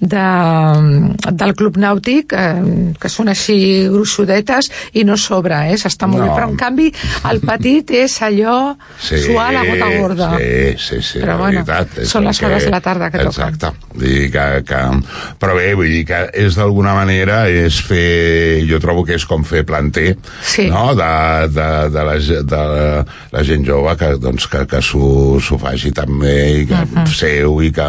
[0.00, 0.24] de,
[1.30, 3.58] del club nàutic eh, que són així
[3.92, 5.76] gruixudetes i no sobra, eh?
[5.78, 6.27] s'està molt No.
[6.28, 6.88] Bé però en canvi
[7.32, 8.56] el petit és allò
[9.00, 12.04] Sí, suar la gota gorda Sí, sí, sí, Però bueno, veritat.
[12.06, 13.54] són les hores de la tarda que toquen.
[13.54, 13.72] Exacte.
[13.94, 14.80] Vull dir que, que...
[15.40, 18.64] Però bé, vull dir que és d'alguna manera és fer...
[18.68, 20.68] Jo trobo que és com fer planter, Sí.
[20.70, 21.10] no?, de,
[21.54, 22.16] de, de, la,
[22.52, 22.62] de
[23.32, 27.06] la gent jove que, doncs, que, que s'ho faci també i que Mhm.
[27.12, 27.88] seu i que...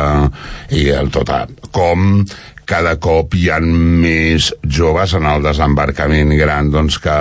[0.76, 1.30] I el tot...
[1.30, 2.24] a- Com
[2.70, 7.18] cada cop hi ha més joves en el desembarcament gran doncs, que,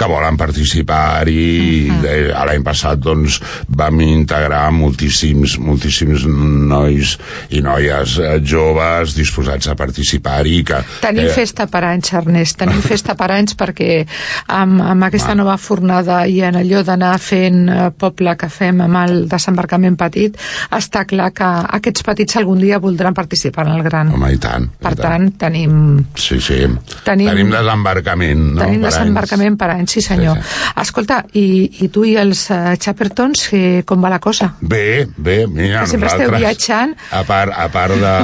[0.00, 1.88] que volen participar-hi.
[1.90, 2.46] Uh -huh.
[2.46, 7.18] L'any passat doncs, vam integrar moltíssims, moltíssims nois
[7.50, 10.62] i noies eh, joves disposats a participar-hi.
[10.64, 14.06] Que, Tenim que, festa per anys, Ernest, tenim festa per anys perquè
[14.48, 18.96] amb, amb aquesta nova fornada i en allò d'anar fent eh, poble que fem amb
[19.04, 20.36] el desembarcament petit,
[20.70, 24.08] està clar que aquests petits algun dia voldran participar en el gran.
[24.14, 24.64] Home, i tant.
[24.64, 25.08] i per tant.
[25.10, 26.66] tant, tenim, Sí, sí.
[27.04, 28.60] Tenim- Tenim desembarcament, no?
[28.62, 28.96] tenim Per anys.
[28.98, 29.89] desembarcament per anys.
[29.90, 30.38] Sí senyor.
[30.38, 30.72] Sí, sí.
[30.82, 31.46] Escolta, i,
[31.84, 34.52] i tu i els uh, Chapertons, eh, com va la cosa?
[34.60, 36.94] Bé, bé, mira, Que sempre esteu nosaltres, viatjant.
[37.16, 38.14] A part, a part de,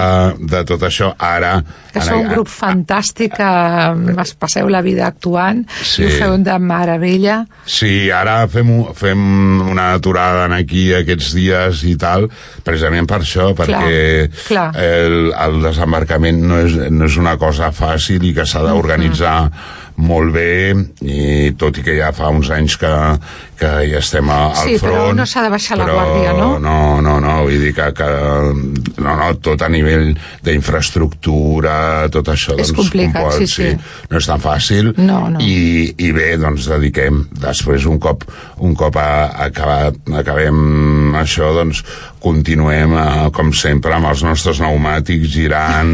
[0.55, 1.57] de tot això, ara...
[1.93, 6.03] Que en sou un grup fantàstic, que mm, es passeu la vida actuant, Sí.
[6.03, 7.39] i ho feu de meravella.
[7.65, 9.23] Sí, ara fem, fem
[9.71, 12.29] una aturada en aquí aquests dies i tal,
[12.67, 14.69] precisament per això, perquè clar.
[14.77, 19.39] El, el desembarcament no és, no és una cosa fàcil i que s'ha d'organitzar
[19.97, 20.75] molt bé,
[21.09, 22.91] i tot i que ja fa uns anys que,
[23.57, 25.17] que ja estem a, al Sí, però front.
[25.17, 26.49] no s'ha de baixar la però guàrdia, no?
[26.61, 28.09] No, no, no, vull dir que, que
[29.01, 30.11] no, no, tot a nivell
[30.45, 33.71] d'infraestructura, tot això És doncs, complicat, compon- sí, sí.
[34.11, 35.41] no és tan fàcil No, no.
[35.41, 38.25] i, i bé, doncs dediquem després un cop,
[38.65, 39.09] un cop a,
[39.49, 41.83] acabat, acabem això doncs
[42.27, 45.93] continuem eh, com sempre amb els nostres pneumàtics girant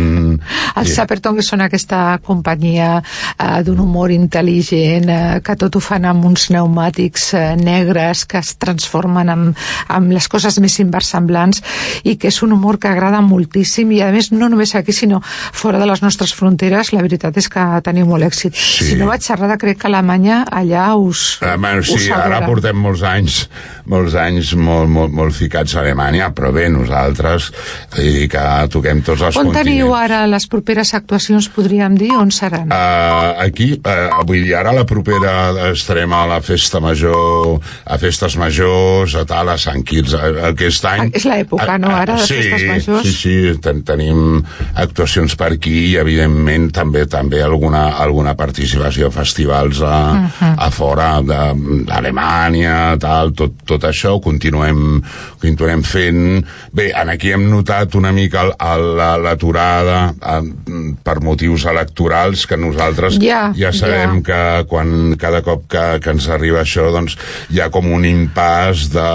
[0.80, 6.06] Els Saperton, que són aquesta companyia eh, d'un humor intel·ligent, eh, que tot ho fan
[6.08, 9.44] amb uns pneumàtics eh, negres que es transformen en,
[9.92, 11.60] en les coses més inversemblants
[12.08, 15.20] i que és un humor que agrada moltíssim i a més no només aquí sinó
[15.26, 18.92] fora de les nostres fronteres la veritat és que teniu molt èxit Sí.
[18.92, 22.38] si no vaig errada crec que a Alemanya allà us, Ah, bueno, us sí, ara
[22.38, 22.48] adoren.
[22.48, 23.42] portem molts anys
[23.90, 27.50] molts anys molt, molt, molt ficats a Alemanya, però bé, nosaltres
[27.96, 30.04] vull dir que toquem tots els on teniu continents.
[30.04, 32.70] ara les properes actuacions podríem dir, on seran?
[32.72, 38.36] Uh, aquí, uh, vull dir, ara la propera estarem a la festa major, a festes
[38.40, 41.08] majors, a tal, a Sant Quirze, eh, aquest any...
[41.08, 43.06] Ah, és l'època, no, ara, de sí, festes majors?
[43.06, 44.40] Sí, sí, ten, tenim
[44.74, 50.54] actuacions per aquí i, evidentment, també també alguna, alguna participació a festivals a, uh -huh.
[50.58, 55.02] a fora d'Alemanya, tal, tot, tot això, continuem,
[55.42, 56.44] continuem fent...
[56.72, 58.46] Bé, en aquí hem notat una mica
[59.18, 60.12] l'aturada
[61.04, 64.24] per motius electorals que nosaltres Ja, ja sabem ja.
[64.28, 67.16] que quan cada cop que, que ens arriba això doncs
[67.52, 69.08] hi ha com un impàs de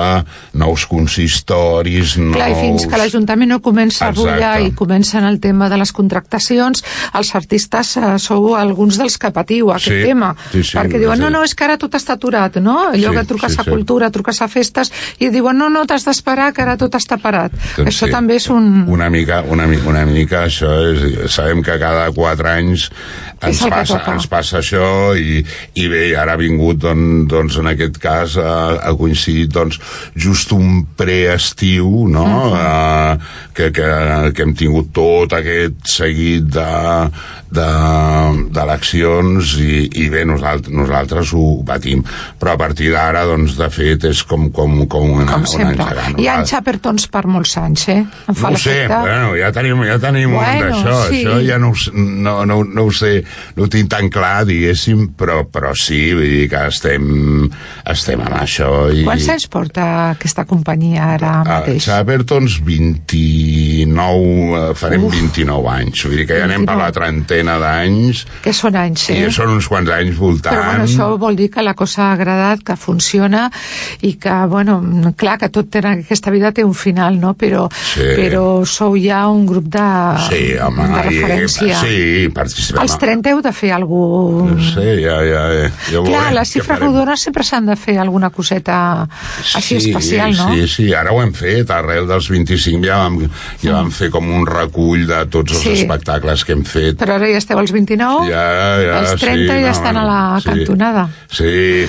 [0.60, 2.36] nous consistoris nous...
[2.36, 4.28] Clar, i fins que l'Ajuntament no comença Exacte.
[4.28, 6.84] a rutllar i comencen el tema de les contractacions,
[7.18, 10.34] els artistes eh, sou alguns dels que patiu aquest Sí, tema.
[10.52, 11.24] sí, sí, perquè diuen, sí.
[11.24, 12.78] no, no, és que ara tot està aturat, no?
[12.92, 13.72] Allò Sí, que truques sí, a sí.
[13.72, 14.92] cultura, truques a festes,
[15.24, 17.54] i diuen, no, no, t'has d'esperar, que ara tot està parat.
[17.78, 18.12] Doncs Això sí.
[18.14, 18.84] també és un...
[18.90, 21.32] Una mica, una, mi- una mica això és...
[21.38, 22.90] Sabem que cada quatre anys
[23.38, 25.44] ens passa, ens passa això i,
[25.78, 29.78] i bé, ara ha vingut doncs, doncs en aquest cas ha, ha coincidit doncs
[30.18, 32.26] just un preestiu no?
[32.26, 32.56] Mhm.
[32.58, 33.90] uh, que, que,
[34.34, 36.66] que hem tingut tot aquest seguit de
[37.48, 42.02] de- d'eleccions i, i bé, nosaltres, nosaltres ho patim
[42.42, 45.72] però a partir d'ara doncs de fet és com, com, com una, Com una
[46.18, 48.00] Hi ha Chapertons per molts anys, eh?
[48.30, 51.20] Em fa No ho sé, bueno, ja tenim, ja tenim un Bueno, d'això, sí.
[51.26, 53.18] això ja no, no, no, no ho sé,
[53.58, 57.50] no ho tinc tan clar, diguéssim, però, però sí, vull dir que estem,
[57.92, 58.70] estem amb això.
[58.94, 61.84] I, Quants anys porta aquesta companyia ara a mateix?
[61.90, 65.14] Chapertons 29, eh, farem Uf.
[65.14, 66.96] 29 anys, vull dir que ja anem per la 29.
[66.98, 69.20] trentena d'anys, Que són anys, eh?
[69.28, 70.56] i són uns quants anys voltant.
[70.56, 73.48] Però bueno, això vol dir que la cosa ha agradat, que funciona
[74.02, 74.80] i que, bueno,
[75.18, 77.34] clar que tot té, aquesta vida té un final, no?
[77.38, 78.02] Però, Sí.
[78.16, 79.88] però sou ja un grup de,
[80.30, 81.82] Sí, home, de i- referència.
[81.82, 82.82] sí, participem.
[82.82, 85.44] Als 30 heu de fer alguna No sé, ja, ja,
[85.92, 89.08] ja ho Clar, veurem, les xifres rodones sempre s'han de fer alguna coseta
[89.56, 90.54] així especial, no?
[90.54, 93.20] Sí, sí, ara ho hem fet, arrel dels 25 ja vam,
[93.62, 95.70] ja vam fer com un recull de tots els Sí.
[95.82, 96.98] espectacles que hem fet.
[96.98, 98.44] Però ara ja esteu als 29, Ja,
[98.82, 100.50] ja, els 30 sí, ja no, estan a la sí.
[100.50, 101.10] cantonada.
[101.30, 101.44] Sí,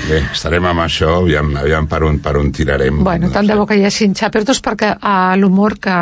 [0.09, 3.03] bé, estarem amb això, aviam, aviam per, on, per on tirarem.
[3.05, 5.95] Bueno, tant de bo que hi hagi xapertos perquè a l'humor que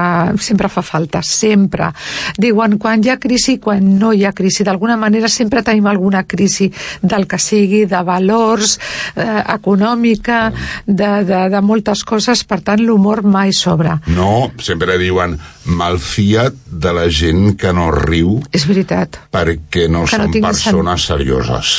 [0.42, 1.90] sempre fa falta, sempre.
[2.38, 4.64] Diuen, quan hi ha crisi, quan no hi ha crisi.
[4.66, 6.70] D'alguna manera sempre tenim alguna crisi
[7.02, 8.78] del que sigui, de valors,
[9.16, 10.52] eh, econòmica,
[10.86, 13.98] de, de, de moltes coses, per tant l'humor mai sobra.
[14.06, 19.16] No, sempre diuen, malfia't de la gent que no riu És veritat.
[19.32, 21.72] perquè no Que no són tingui persones serioses.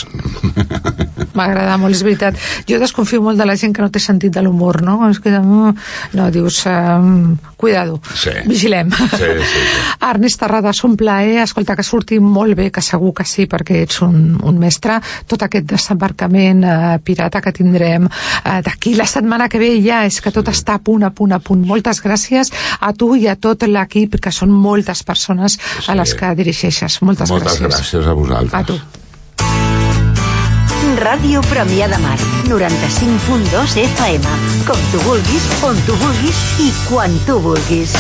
[1.38, 2.38] M'agrada molt, és veritat.
[2.68, 4.98] Jo desconfio molt de la gent que no té sentit de l'humor, no?
[5.10, 5.76] És que, mm,
[6.14, 8.32] no, dius, um, cuidado, Sí.
[8.46, 8.92] vigilem.
[8.92, 9.64] Sí, sí, sí.
[10.10, 14.02] Ernest Terrades, un plaer, escolta, que surti molt bé, que segur que sí, perquè ets
[14.06, 19.60] un, un mestre, tot aquest desembarcament eh, pirata que tindrem eh, d'aquí la setmana que
[19.60, 21.66] ve ja, és que tot està a punt, a punt, a punt.
[21.68, 25.58] Moltes gràcies a tu i a tot l'equip, que són moltes persones
[25.88, 27.02] a les que dirigeixes.
[27.02, 27.74] Moltes, Moltes gràcies.
[27.78, 28.54] gràcies a vosaltres.
[28.54, 28.78] A tu.
[30.98, 32.16] Ràdio Premià de Mar,
[32.50, 34.32] 95.2 FM.
[34.66, 37.94] Com tu vulguis, on tu vulguis i quan tu vulguis.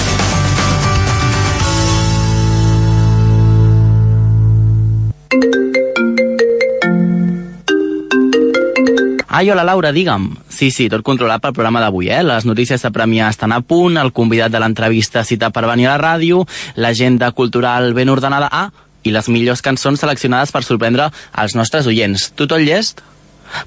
[9.27, 10.31] Ai, hola Laura, digue'm.
[10.49, 12.23] Sí, sí, tot controlat pel programa d'avui, eh?
[12.25, 15.93] Les notícies de Premià estan a punt, el convidat de l'entrevista cita per venir a
[15.93, 16.47] la ràdio,
[16.81, 18.71] l'agenda cultural ben ordenada, ah,
[19.07, 22.29] i les millors cançons seleccionades per sorprendre els nostres oients.
[22.35, 23.03] Tu tot llest?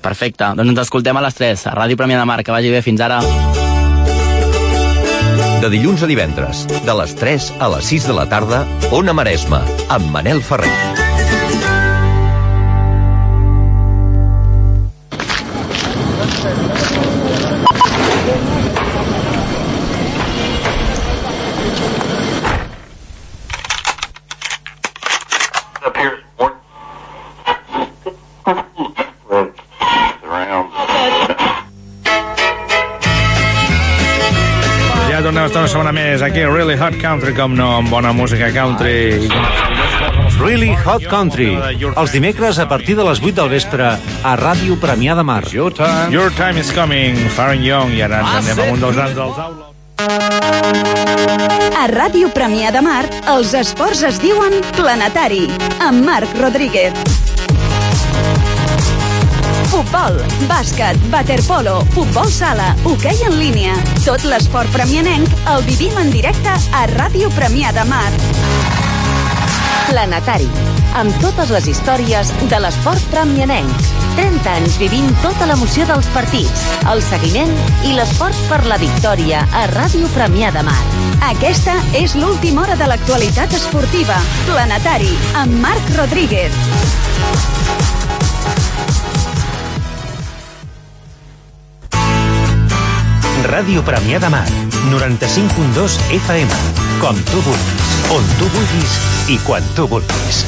[0.04, 2.84] Perfecte, doncs ens escoltem a les 3, a Ràdio Premià de Mar, que vagi bé,
[2.84, 3.22] fins ara.
[5.60, 8.64] De dilluns a divendres, de les 3 a les 6 de la tarda,
[8.96, 10.99] Ona Maresma, amb Manel Ferrer.
[35.30, 38.10] Tornem a estar una setmana més aquí a Really Hot Country, com no, amb bona
[38.10, 39.28] música country.
[40.40, 41.52] Really Hot Country,
[41.86, 45.44] els dimecres a partir de les 8 del vespre a Ràdio Premià de Mar.
[45.54, 48.98] Your time, Your time is coming, Farron Young, i ara ens anem amb un dels
[48.98, 49.70] grans dels aules.
[51.78, 55.46] A Ràdio Premià de Mar, els esports es diuen Planetari,
[55.78, 57.19] amb Marc Rodríguez.
[59.80, 63.72] Futbol, bàsquet, waterpolo, futbol sala, hoquei en línia.
[64.04, 68.10] Tot l'esport premianenc el vivim en directe a Ràdio Premià de Mar.
[69.88, 70.50] Planetari,
[71.00, 73.88] amb totes les històries de l'esport premianenc.
[74.18, 77.56] 30 anys vivint tota l'emoció dels partits, el seguiment
[77.88, 80.80] i l'esport per la victòria a Ràdio Premià de Mar.
[81.32, 84.20] Aquesta és l'última hora de l'actualitat esportiva.
[84.44, 87.59] Planetari, amb Marc Rodríguez.
[93.50, 94.44] Ràdio Premià de Mar,
[94.92, 96.52] 95.2 FM.
[97.02, 98.98] Com tu vulguis, on tu vulguis
[99.34, 100.44] i quan tu vulguis.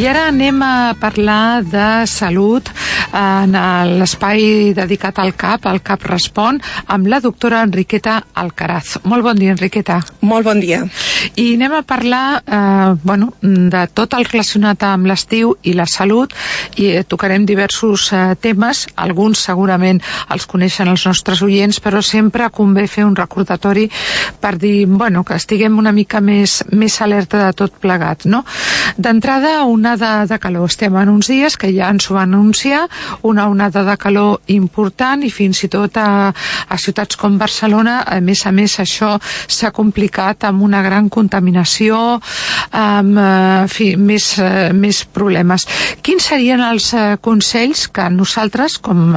[0.00, 2.69] I ara anem a parlar de salut
[3.16, 3.56] en
[3.98, 8.98] l'espai dedicat al CAP, al CAP Respon, amb la doctora Enriqueta Alcaraz.
[9.04, 10.00] Molt bon dia, Enriqueta.
[10.20, 10.82] Molt bon dia.
[11.36, 16.34] I anem a parlar eh, bueno, de tot el relacionat amb l'estiu i la salut
[16.80, 22.50] i eh, tocarem diversos eh, temes, alguns segurament els coneixen els nostres oients, però sempre
[22.54, 23.88] convé fer un recordatori
[24.40, 28.44] per dir, bueno, que estiguem una mica més, més alerta de tot plegat, no?
[28.96, 30.68] D'entrada, onada de calor.
[30.70, 32.86] Estem en uns dies que ja ens ho van anunciar,
[33.22, 38.20] una onada de calor important i fins i tot a, a ciutats com Barcelona, a
[38.24, 42.20] més a més això s'ha complicat amb una gran contaminació,
[42.70, 45.66] amb eh, en fi, més, eh, més problemes.
[46.02, 49.14] Quins serien els eh, consells que nosaltres, com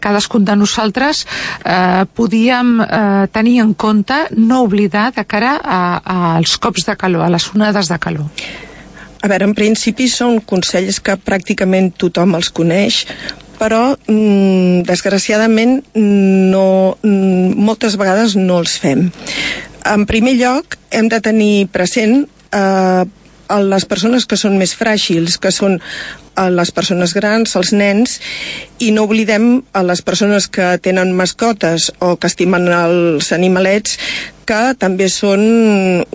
[0.00, 1.24] cadascun de nosaltres,
[1.64, 7.34] eh, podíem eh, tenir en compte, no oblidar de cara als cops de calor, a
[7.34, 8.67] les onades de calor?
[9.18, 13.02] A veure, en principi són consells que pràcticament tothom els coneix,
[13.58, 19.08] però mm, desgraciadament no, mm, moltes vegades no els fem.
[19.88, 22.20] En primer lloc, hem de tenir present
[22.54, 23.04] eh,
[23.56, 25.78] les persones que són més fràgils, que són
[26.38, 28.18] a les persones grans, els nens,
[28.78, 33.98] i no oblidem a les persones que tenen mascotes o que estimen els animalets
[34.48, 35.42] que també són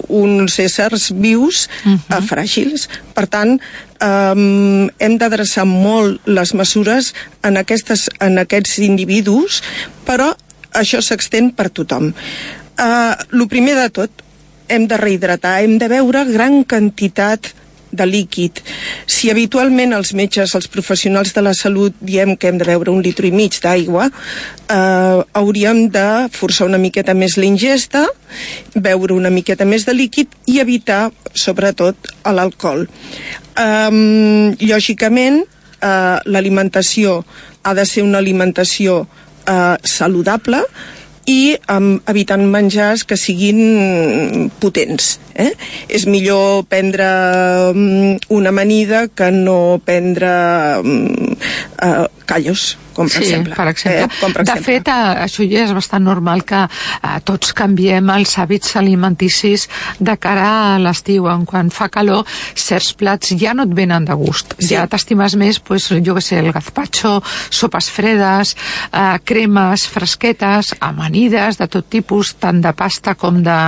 [0.07, 2.17] uns éssers vius uh -huh.
[2.17, 2.87] uh, fràgils.
[3.13, 3.59] Per tant,
[4.01, 9.61] um, hem d'adreçar molt les mesures en, aquestes, en aquests individus,
[10.05, 10.33] però
[10.73, 12.13] això s'extén per tothom.
[12.73, 14.09] Uh, lo primer de tot,
[14.67, 17.53] hem de rehidratar, hem de beure gran quantitat
[17.93, 18.59] de líquid.
[19.05, 23.03] Si habitualment els metges, els professionals de la salut diem que hem de beure un
[23.05, 28.07] litre i mig d'aigua, eh, hauríem de forçar una miqueta més l'ingesta,
[28.73, 31.95] beure una miqueta més de líquid i evitar, sobretot,
[32.25, 32.87] l'alcohol.
[33.53, 35.43] Um, lògicament,
[35.81, 37.23] eh, l'alimentació
[37.63, 39.03] ha de ser una alimentació
[39.45, 40.63] eh, saludable,
[41.29, 45.17] i um, evitant menjars que siguin potents.
[45.33, 45.51] Eh?
[45.89, 47.07] És millor prendre
[47.71, 50.33] um, una amanida que no prendre
[50.83, 51.35] um,
[51.81, 53.55] uh, callos, com per sí, exemple.
[53.57, 54.05] per exemple.
[54.07, 54.65] Eh, com per de exemple.
[54.67, 59.67] fet, eh, això ja és bastant normal que eh, tots canviem els hàbits alimenticis
[59.99, 61.29] de cara a l'estiu.
[61.47, 62.25] Quan fa calor,
[62.55, 64.55] certs plats ja no et venen de gust.
[64.59, 64.73] Sí.
[64.73, 67.15] Ja t'estimes més, pues, jo què sé, el gazpacho,
[67.49, 68.55] sopes fredes,
[68.91, 73.59] eh, cremes fresquetes, amanides de tot tipus, tant de pasta com de,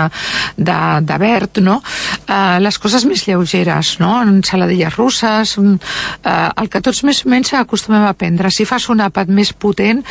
[0.57, 1.79] de, de verd, no?
[2.27, 4.15] Eh, les coses més lleugeres, no?
[4.25, 5.75] Ensaladilles russes, mm,
[6.23, 8.51] eh, el que tots més o menys acostumem a prendre.
[8.51, 10.03] Si fas un àpat més potent,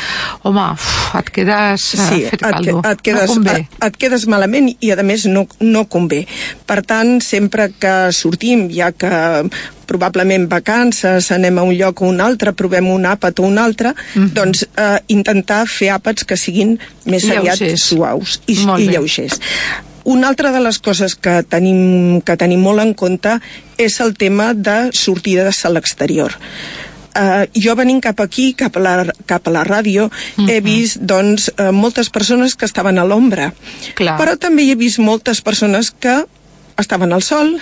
[0.42, 2.80] home, uf, et quedes eh, sí, fet et, caldo.
[2.80, 3.56] que- et, quedes, no convé.
[3.60, 6.22] et, et quedes malament i a més no, no convé.
[6.66, 9.10] Per tant, sempre que sortim, ja que
[9.84, 13.92] probablement vacances, anem a un lloc o un altre, provem un àpat o un altre,
[14.14, 14.30] Mhm.
[14.32, 17.82] doncs eh, intentar fer àpats que siguin més aviat Lleugers.
[17.82, 18.92] suaus i, Molt i bé.
[18.96, 19.40] lleugers.
[20.04, 23.38] Una altra de les coses que tenim, que tenim molt en compte
[23.78, 26.32] és el tema de sortides a l'exterior.
[27.14, 28.94] Uh, jo venint cap aquí, cap a la,
[29.30, 30.08] cap a la ràdio,
[30.50, 33.52] he vist doncs, uh, moltes persones que estaven a l'ombra.
[34.18, 36.24] Però també he vist moltes persones que
[36.80, 37.54] estaven al sol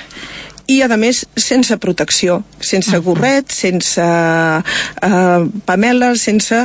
[0.72, 6.62] i, a més, sense protecció, sense gorret, sense uh, pamela, sense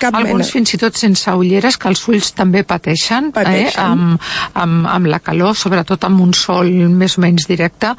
[0.00, 0.50] cap Alguns mena.
[0.52, 3.68] fins i tot sense ulleres, que els ulls també pateixen, Pateixen.
[3.68, 4.30] Eh, amb,
[4.60, 7.94] amb, amb la calor, sobretot amb un sol més o menys directe.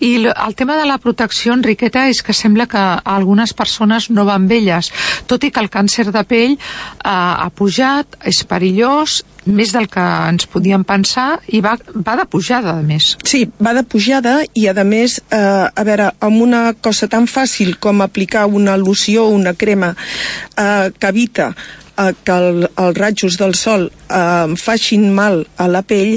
[0.00, 4.48] I el tema de la protecció, Enriqueta, és que sembla que algunes persones no van
[4.50, 4.92] velles,
[5.30, 6.58] tot i que el càncer de pell eh,
[7.04, 12.78] ha pujat, és perillós, més del que ens podíem pensar, i va, va de pujada,
[12.78, 13.14] a més.
[13.26, 15.38] Sí, va de pujada i, a més, eh,
[15.68, 20.90] a veure, amb una cosa tan fàcil com aplicar una loció o una crema eh,
[20.98, 21.52] que evita
[21.98, 26.16] eh, que el, els ratjos del sol eh, facin mal a la pell,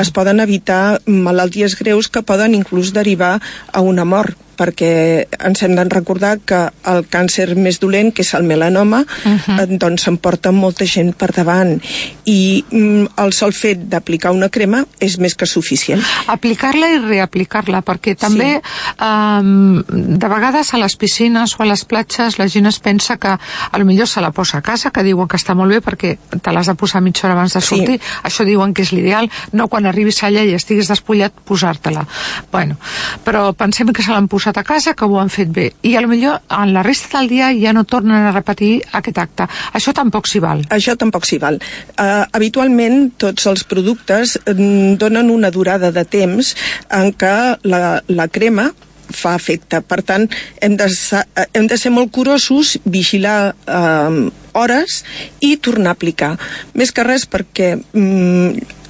[0.00, 3.38] es poden evitar malalties greus que poden inclús derivar
[3.72, 8.34] a una mort perquè ens hem de recordar que el càncer més dolent, que és
[8.34, 9.78] el melanoma, uh -huh.
[9.78, 11.80] doncs s'emporta molta gent per davant
[12.24, 16.02] i mm, el sol fet d'aplicar una crema és més que suficient.
[16.26, 18.60] aplicar-la i reaplicar-la, perquè també
[19.00, 23.28] um, de vegades a les piscines o a les platges la gent es pensa que
[23.28, 26.16] a lo millor se la posa a casa, que diuen que està molt bé perquè
[26.42, 27.76] te l'has de posar mitja hora abans de Sí.
[27.76, 32.06] sortir, això diuen que és l'ideal, no quan arribis allà i estiguis despullat posar-te-la.
[32.52, 32.76] Bueno,
[33.24, 36.00] però pensem que se l'han posat a casa, que ho han fet bé, i a
[36.04, 39.46] lo millor en la resta del dia ja no tornen a repetir aquest acte.
[39.72, 40.62] Això tampoc s'hi val.
[40.74, 41.56] Això tampoc s'hi val.
[41.98, 46.54] Uh, habitualment, tots els productes mm, donen una durada de temps
[46.90, 47.34] en què
[47.64, 48.70] la, la crema
[49.14, 49.80] fa efecte.
[49.84, 50.28] Per tant,
[50.64, 55.02] hem de, sa- eh, hem de ser molt curosos, vigilar eh, hores
[55.44, 56.32] i tornar a aplicar.
[56.74, 58.80] Més que res perquè mm,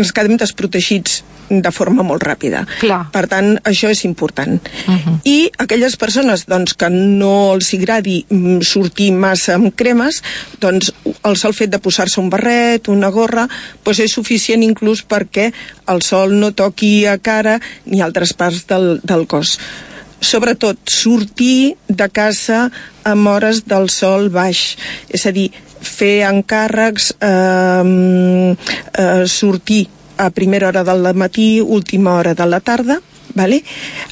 [0.00, 1.20] ens quedem desprotegits
[1.50, 2.62] de forma molt ràpida.
[2.80, 3.00] Clar.
[3.12, 4.60] Per tant, això és important.
[4.86, 5.18] Uh -huh.
[5.24, 10.22] I aquelles persones doncs, que no els agradi mm, sortir massa amb cremes,
[10.60, 10.92] doncs
[11.24, 13.48] el sol fet de posar-se un barret, una gorra,
[13.84, 15.52] doncs és suficient inclús perquè
[15.86, 19.58] el sol no toqui a cara ni altres parts del, del cos
[20.20, 22.70] sobretot sortir de casa
[23.04, 24.76] amb hores del sol baix,
[25.08, 28.56] és a dir, fer encàrrecs, eh,
[29.00, 29.88] eh, sortir
[30.20, 33.00] a primera hora del matí, última hora de la tarda,
[33.34, 33.62] vale?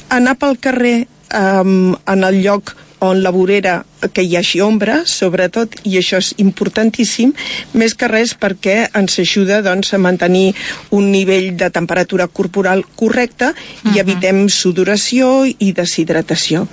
[0.09, 3.83] anar pel carrer eh, en el lloc on la vorera
[4.13, 7.33] que hi hagi ombra, sobretot, i això és importantíssim,
[7.73, 10.53] més que res perquè ens ajuda doncs, a mantenir
[10.95, 13.53] un nivell de temperatura corporal correcte
[13.93, 16.65] i evitem sudoració i deshidratació.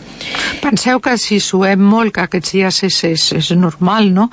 [0.62, 4.28] Penseu que si suem molt, que aquests dies és, és, és normal, no?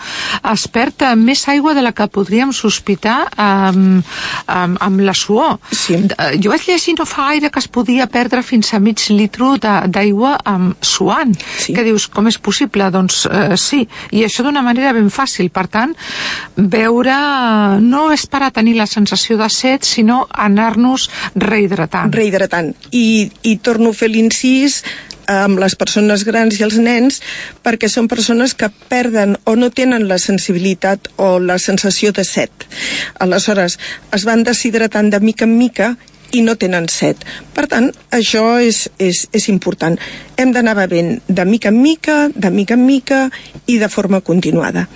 [0.54, 4.04] Es perd eh, més aigua de la que podríem sospitar amb,
[4.48, 5.58] amb, amb la suor.
[5.72, 5.98] Sí.
[5.98, 9.56] D- Jo vaig llegir no fa gaire que es podia perdre fins a mig litro
[9.58, 11.36] de- d'aigua amb suant.
[11.60, 11.74] Sí.
[11.74, 12.83] Que dius, com és possible?
[12.92, 15.52] Doncs eh, sí, i això d'una manera ben fàcil.
[15.54, 15.96] Per tant,
[16.56, 17.16] beure
[17.84, 22.14] no és per a tenir la sensació de set, sinó anar-nos rehidratant.
[22.14, 22.74] rehidratant.
[22.92, 24.82] I, i torno a fer l'incís
[25.28, 27.22] amb les persones grans i els nens
[27.64, 32.68] perquè són persones que perden o no tenen la sensibilitat o la sensació de set.
[33.24, 33.80] Aleshores,
[34.12, 35.96] es van deshidratant de mica en mica
[36.34, 37.22] i no tenen set.
[37.54, 39.98] Per tant, això és, és, és important.
[40.38, 43.24] Hem d'anar bevent de mica en mica, de mica en mica
[43.70, 44.88] i de forma continuada.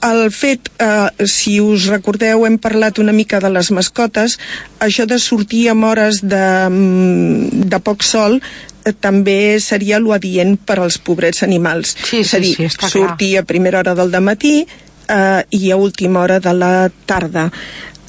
[0.00, 4.38] El fet, eh, si us recordeu, hem parlat una mica de les mascotes,
[4.80, 10.56] això de sortir amb hores de, mm, de poc sol eh, també seria lo adient
[10.56, 11.96] per als pobrets animals.
[12.04, 12.90] Sí, És a sí, dir, sí, clar.
[12.90, 17.50] sortir a primera hora del matí eh, i a última hora de la tarda.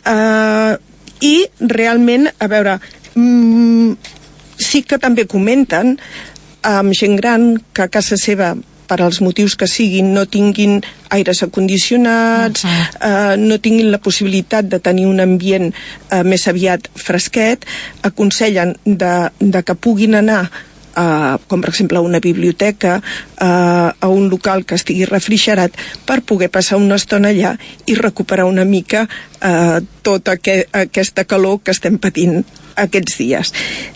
[0.06, 0.78] Eh,
[1.22, 2.80] I realment, a veure,
[3.16, 3.94] mm,
[4.58, 5.98] sí que també comenten
[6.62, 8.56] amb gent gran que a casa seva
[8.92, 10.82] per als motius que siguin, no tinguin
[11.16, 13.34] aires acondicionats, uh -huh.
[13.34, 15.74] eh, no tinguin la possibilitat de tenir un ambient
[16.12, 17.66] eh, més aviat fresquet,
[18.02, 20.52] aconsellen de, de que puguin anar
[20.92, 26.20] Uh, com per exemple a una biblioteca, uh, a un local que estigui refrigerat, per
[26.28, 27.54] poder passar una estona allà
[27.88, 32.42] i recuperar una mica uh, tota aqu aquesta calor que estem patint
[32.76, 33.54] aquests dies.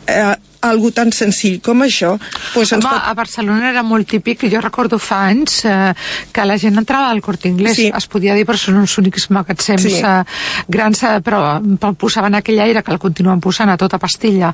[0.08, 0.38] Uh,
[0.70, 2.16] algo tan senzill com això
[2.54, 3.10] pues ens Home, pot...
[3.10, 5.94] a Barcelona era molt típic jo recordo fa anys eh,
[6.34, 7.90] que la gent entrava al Corte Inglés sí.
[7.94, 10.02] es podia dir però són els únics magatzems sí.
[10.02, 10.24] eh,
[10.72, 11.60] grans eh, però
[12.00, 14.52] posaven aquell aire que el continuen posant a tota pastilla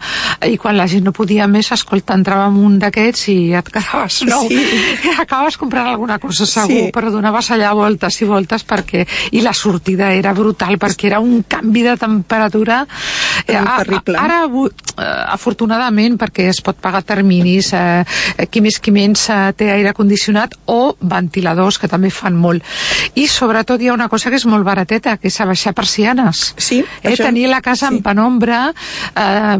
[0.48, 4.22] i quan la gent no podia més escolta, entrava en un d'aquests i et quedaves
[4.30, 4.62] nou sí.
[5.08, 6.92] i acabes comprant alguna cosa segur sí.
[6.94, 9.06] però donaves allà voltes i voltes perquè
[9.38, 12.82] i la sortida era brutal perquè era un canvi de temperatura
[13.46, 14.18] eh, terrible.
[14.18, 18.04] ara eh, afortunadament malament perquè es pot pagar terminis, eh,
[18.50, 22.64] qui més qui menys eh, té aire condicionat o ventiladors, que també fan molt.
[23.16, 26.54] I sobretot hi ha una cosa que és molt barateta, que és abaixar persianes.
[26.58, 27.26] Sí, eh, això...
[27.26, 27.96] Tenir la casa sí.
[27.96, 28.74] en penombra,
[29.16, 29.58] eh,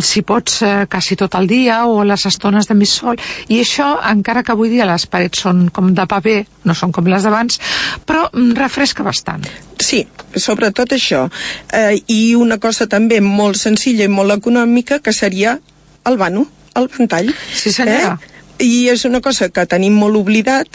[0.00, 3.98] si pots eh, quasi tot el dia o les estones de més sol, i això,
[4.10, 7.60] encara que avui dia les parets són com de paper, no són com les d'abans,
[8.06, 9.44] però mm, refresca bastant.
[9.80, 10.04] Sí,
[10.36, 11.26] sobretot això.
[11.72, 15.58] Eh, I una cosa també molt senzilla i molt econòmica, que seria
[16.06, 17.34] el vano, el ventall.
[17.54, 18.18] Sí, senyora.
[18.20, 18.30] Eh?
[18.64, 20.68] I és una cosa que tenim molt oblidat,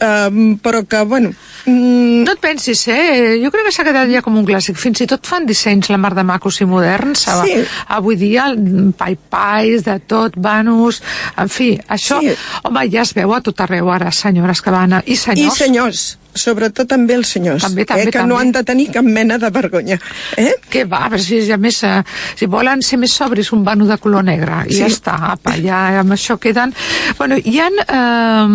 [0.00, 1.34] eh, però que, bueno...
[1.66, 2.24] Mm...
[2.24, 3.38] No et pensis, eh?
[3.42, 4.76] Jo crec que s'ha quedat ja com un clàssic.
[4.80, 7.26] Fins i tot fan dissenys la mar de macos i moderns.
[7.44, 7.60] Sí.
[7.96, 8.50] Avui dia,
[8.98, 11.00] pai-pais, de tot, vanos...
[11.40, 12.20] En fi, això...
[12.24, 12.34] Sí.
[12.64, 15.00] Home, ja es veu a tot arreu ara, senyores que van...
[15.04, 15.56] I senyors.
[15.56, 18.28] I senyors sobretot també els senyors, també, també, eh, que també.
[18.32, 19.98] no han de tenir cap mena de vergonya.
[20.40, 20.52] Eh?
[20.70, 22.02] Que va, però si, a més, eh,
[22.38, 24.82] si volen ser més sobris, un vano de color negre, i sí.
[24.82, 26.74] ja està, apa, ja amb això queden...
[27.18, 28.54] Bueno, hi ha eh,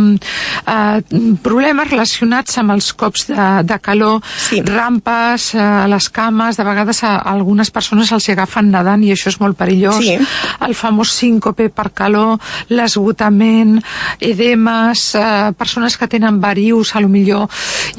[0.75, 4.19] eh, problemes relacionats amb els cops de, de calor,
[4.49, 4.61] sí.
[4.65, 9.13] rampes eh, a les cames, de vegades a, a algunes persones els agafen nedant i
[9.13, 10.01] això és molt perillós.
[10.03, 10.17] Sí.
[10.65, 13.77] El famós síncope per calor, l'esgotament,
[14.19, 17.47] edemes, eh, persones que tenen varius, a lo millor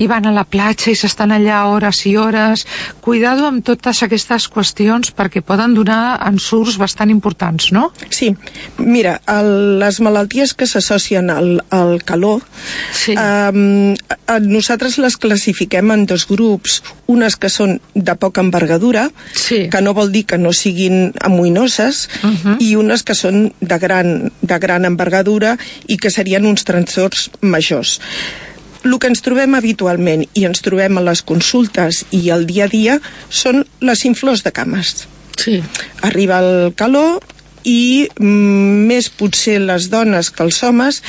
[0.00, 2.66] i van a la platja i s'estan allà hores i hores.
[3.04, 7.90] Cuidado amb totes aquestes qüestions perquè poden donar ensurts bastant importants, no?
[8.10, 8.32] Sí,
[8.78, 12.44] mira, el, les malalties que s'associen al, al calor,
[12.92, 13.16] sí.
[13.20, 19.66] Eh, nosaltres les classifiquem en dos grups, unes que són de poca envergadura, sí.
[19.72, 22.56] que no vol dir que no siguin amoïnoses, uh -huh.
[22.60, 28.00] i unes que són de gran, de gran envergadura i que serien uns trastorns majors
[28.84, 32.68] el que ens trobem habitualment i ens trobem a les consultes i al dia a
[32.68, 35.06] dia són les inflors de cames.
[35.36, 35.62] Sí.
[36.02, 37.20] Arriba el calor
[37.64, 41.00] i mm, més potser les dones que els homes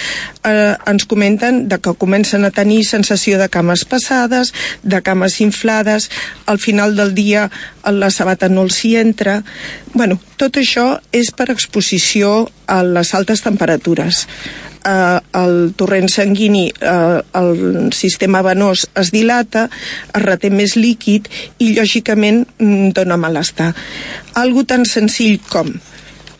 [0.43, 6.09] eh, ens comenten de que comencen a tenir sensació de cames passades, de cames inflades,
[6.45, 7.49] al final del dia
[7.91, 9.41] la sabata no els hi entra.
[9.93, 14.25] Bueno, tot això és per exposició a les altes temperatures
[14.85, 19.67] eh, el torrent sanguini, eh, el sistema venós es dilata,
[20.13, 21.29] es reté més líquid
[21.59, 23.71] i lògicament mm, dona malestar.
[24.41, 25.73] Algo tan senzill com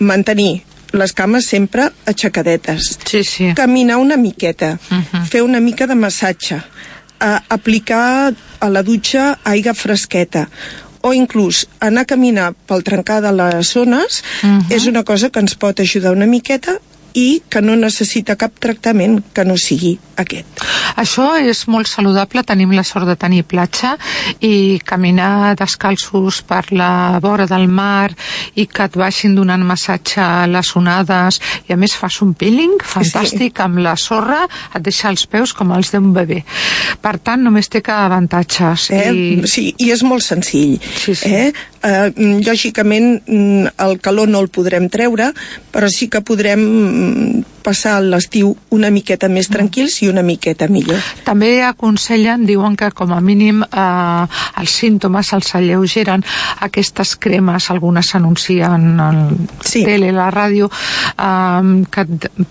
[0.02, 3.54] mantenir les cames sempre aixecadetes, sí, sí.
[3.56, 5.26] caminar una miqueta, uh -huh.
[5.26, 10.50] fer una mica de massatge, eh, aplicar a la dutxa aigua fresqueta,
[11.02, 14.76] o inclús anar a caminar pel trencar de les zones uh -huh.
[14.76, 16.80] és una cosa que ens pot ajudar una miqueta
[17.18, 20.64] i que no necessita cap tractament que no sigui aquest.
[21.02, 23.96] Això és molt saludable, tenim la sort de tenir platja
[24.40, 28.12] i caminar descalços per la vora del mar
[28.56, 32.78] i que et baixin donant massatge a les onades i a més fas un peeling
[32.84, 33.64] fantàstic sí.
[33.64, 34.44] amb la sorra,
[34.76, 36.42] et deixa els peus com els d'un bebè.
[37.02, 38.90] Per tant, només té que avantatges.
[38.96, 39.04] Eh?
[39.12, 39.50] I...
[39.50, 40.78] Sí, i és molt senzill.
[40.82, 41.32] Sí, sí.
[41.32, 41.52] Eh?
[41.82, 42.12] Eh,
[42.46, 45.32] lògicament, mm, el calor no el podrem treure,
[45.74, 46.62] però sí que podrem
[47.02, 51.00] mmm, passar l'estiu una miqueta més tranquils i una miqueta millor.
[51.26, 56.24] També aconsellen, diuen que com a mínim eh, els símptomes els alleugeren
[56.66, 59.22] aquestes cremes, algunes s'anuncien al
[59.66, 59.84] sí.
[59.86, 62.06] tele, la ràdio, eh, que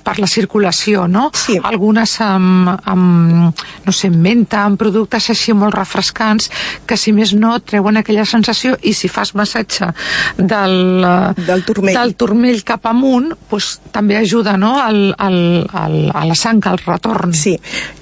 [0.05, 1.29] per la circulació, no?
[1.35, 1.59] Sí.
[1.63, 6.51] Algunes amb, amb, no sé, menta, amb productes així molt refrescants,
[6.87, 9.91] que si més no treuen aquella sensació i si fas massatge
[10.39, 11.05] del,
[11.37, 11.97] del, turmell.
[11.97, 15.39] del turmell cap amunt, pues, també ajuda no, al al,
[15.73, 17.35] al, a la sang, al retorn.
[17.37, 17.55] Sí,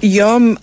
[0.03, 0.53] jo um,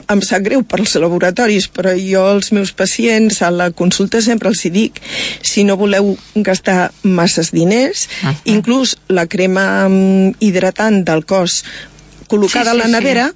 [0.00, 4.64] em sap greu pels laboratoris, però jo als meus pacients a la consulta sempre els
[4.66, 5.00] hi dic,
[5.42, 8.36] si no voleu gastar masses diners, uh -huh.
[8.56, 9.88] inclús la crema
[10.40, 11.62] hidratant del cos
[12.28, 13.32] col·locada Sí, sí, a la nevera,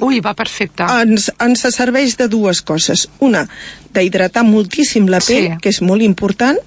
[0.00, 0.84] Ui, va perfecte.
[1.02, 3.08] ens, ens serveix de dues coses.
[3.20, 3.46] Una,
[3.92, 5.58] d'hidratar moltíssim la pell, Sí.
[5.60, 6.58] que és molt important,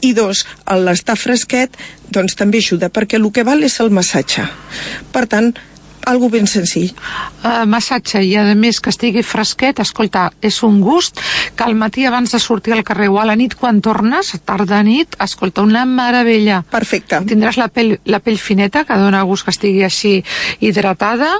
[0.00, 1.76] i dos, al estar fresquet,
[2.10, 4.46] doncs també ajuda, perquè el que val és el massatge.
[5.12, 5.52] Per tant,
[6.06, 6.92] algo ben senzill.
[7.40, 11.20] Uh, massatge i a més que estigui fresquet, escolta, és un gust
[11.56, 14.82] que al matí abans de sortir al carrer o a la nit quan tornes, tarda
[14.86, 16.62] nit, escolta, una meravella.
[16.70, 17.20] Perfecte.
[17.28, 20.14] Tindràs la pell, la pell fineta, que dona gust que estigui així
[20.60, 21.32] hidratada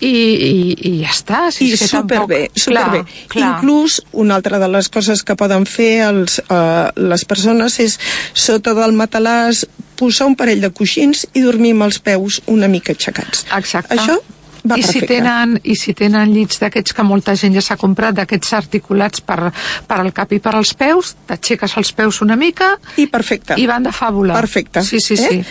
[0.00, 0.54] i, i,
[0.90, 1.42] i ja està.
[1.54, 2.62] Si I és superbé, tampoc...
[2.64, 3.02] superbé.
[3.04, 3.50] Clar, clar.
[3.56, 7.98] Inclús, una altra de les coses que poden fer els, eh, les persones és,
[8.34, 9.66] sota del matalàs,
[9.98, 13.44] posar un parell de coixins i dormir amb els peus una mica aixecats.
[13.58, 13.98] Exacte.
[13.98, 14.18] Això
[14.64, 18.16] va I si, tenen, I si tenen llits d'aquests que molta gent ja s'ha comprat,
[18.18, 19.52] d'aquests articulats per,
[19.86, 23.54] per al cap i per als peus, t'aixeques els peus una mica I perfecte.
[23.60, 24.34] i van de fàbula.
[24.38, 24.82] Perfecte.
[24.82, 25.28] Sí, sí, eh?
[25.28, 25.42] sí.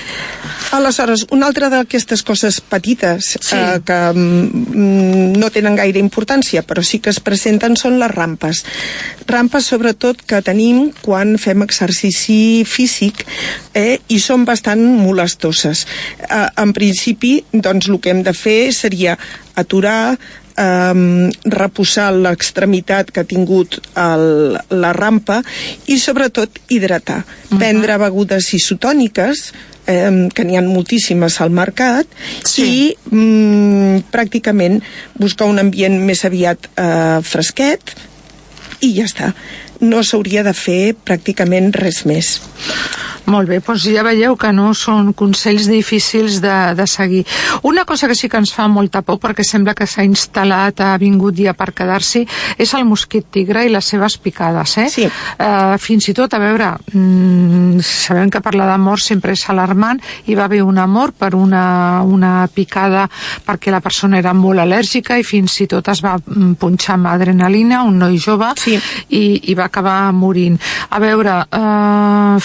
[0.76, 3.56] Aleshores, una altra d'aquestes coses petites Sí.
[3.56, 8.64] eh, que mm, no tenen gaire importància, però sí que es presenten són les rampes.
[9.28, 13.24] Rampes, sobretot, que tenim quan fem exercici físic
[13.78, 15.86] eh, i són bastant molestoses.
[16.28, 20.18] Eh, en principi, doncs, el que hem de fer seria aturar
[20.58, 25.42] um, reposar l'extremitat que ha tingut el, la rampa
[25.88, 27.24] i sobretot hidratar.
[27.24, 27.58] Uh -huh.
[27.60, 29.54] Prendre begudes isotòniques
[29.88, 32.08] eh, que n'hi ha moltíssimes al mercat
[32.44, 32.64] Sí.
[32.64, 34.82] i mm, pràcticament
[35.16, 37.96] buscar un ambient més aviat eh, fresquet
[38.82, 39.34] i ja està.
[39.80, 42.42] No s'hauria de fer pràcticament res més.
[43.28, 47.26] Molt bé, doncs ja veieu que no són consells difícils de, de seguir.
[47.68, 50.94] Una cosa que sí que ens fa molta por, perquè sembla que s'ha instal·lat, ha
[51.02, 52.22] vingut ja per quedar-s'hi,
[52.56, 54.78] és el mosquit tigre i les seves picades.
[54.80, 54.88] Eh?
[54.94, 55.08] Sí.
[55.36, 60.00] Uh, fins i tot, a veure, mm, sabem que parlar de mort sempre és alarmant,
[60.24, 61.66] hi va haver una mort per una,
[62.08, 63.10] una picada
[63.44, 67.12] perquè la persona era molt al·lèrgica i fins i tot es va mm, punxar amb
[67.12, 68.80] adrenalina, un noi jove, Sí.
[69.10, 70.56] i, i va acabar morint.
[70.96, 72.40] A veure, eh,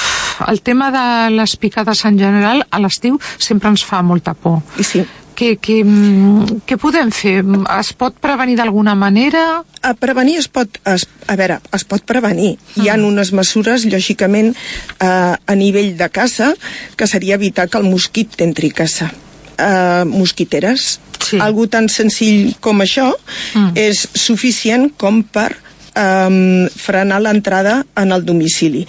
[0.48, 4.62] el tema de les picades en general a l'estiu sempre ens fa molta por.
[4.78, 5.04] I sí.
[5.34, 7.42] Què, què, mm, què podem fer?
[7.78, 9.62] Es pot prevenir d'alguna manera?
[9.82, 12.58] A prevenir es pot, es, a veure, es pot prevenir.
[12.76, 14.52] Hi ha unes mesures, lògicament,
[15.00, 16.52] eh, a nivell de caça,
[16.96, 19.10] que seria evitar que el mosquit t'entri a casa.
[19.56, 21.00] Eh, mosquiteres.
[21.18, 21.38] Sí.
[21.40, 23.14] Algo tan senzill com això
[23.54, 23.72] Mm.
[23.74, 25.56] és suficient com per
[25.94, 28.86] eh, frenar l'entrada en el domicili.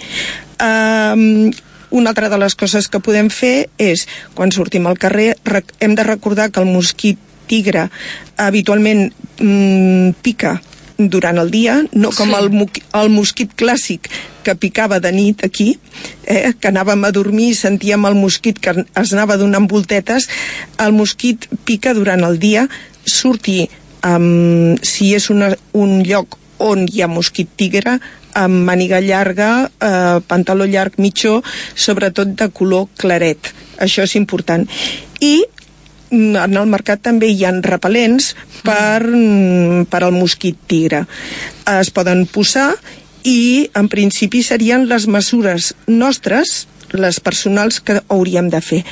[0.60, 1.50] Eh,
[1.94, 5.34] una altra de les coses que podem fer és, quan sortim al carrer,
[5.80, 7.88] hem de recordar que el mosquit tigre
[8.40, 10.56] habitualment mm, pica
[10.98, 12.34] durant el dia, no com Sí.
[12.38, 12.50] el,
[13.00, 14.08] el mosquit clàssic
[14.44, 15.78] que picava de nit aquí,
[16.26, 20.28] eh, que anàvem a dormir i sentíem el mosquit que es anava donant voltetes,
[20.78, 22.68] el mosquit pica durant el dia,
[23.04, 23.68] surti,
[24.06, 27.98] um, si és una, un lloc on hi ha mosquit tigre,
[28.34, 31.40] amb màniga llarga, eh, pantaló llarg mitjó,
[31.74, 33.52] sobretot de color claret.
[33.78, 34.66] Això és important.
[35.20, 35.44] I
[36.10, 41.04] mm, en el mercat també hi ha repel·lents per, mm, per al mosquit tigre.
[41.78, 42.74] Es poden posar
[43.24, 48.84] i en principi serien les mesures nostres, les personals que hauríem de fer.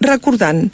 [0.00, 0.70] Recordant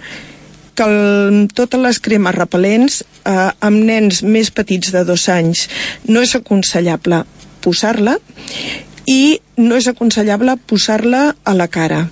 [0.77, 5.67] que el, totes les cremes repel·lents eh, amb nens més petits de dos anys
[6.07, 7.25] no és aconsellable
[7.67, 8.17] posar-la
[9.11, 12.07] i no és aconsellable posar-la a la cara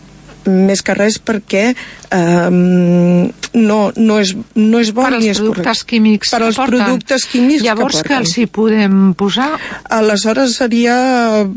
[0.45, 5.41] més que res perquè eh, no, no, és, no és bo per ni als és
[5.41, 5.87] productes correcte.
[5.95, 9.47] químics per als productes químics Llavors que que, els hi podem posar?
[9.89, 10.99] Aleshores seria...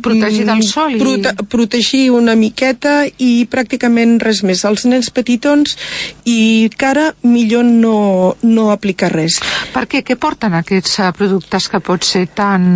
[0.02, 4.64] Protegir del mm, sol i- Prote protegir una miqueta i pràcticament res més.
[4.64, 5.76] Els nens petitons
[6.24, 9.42] i cara millor no, no aplicar res.
[9.76, 10.06] Per què?
[10.08, 12.72] Què porten aquests eh, productes que pot ser tan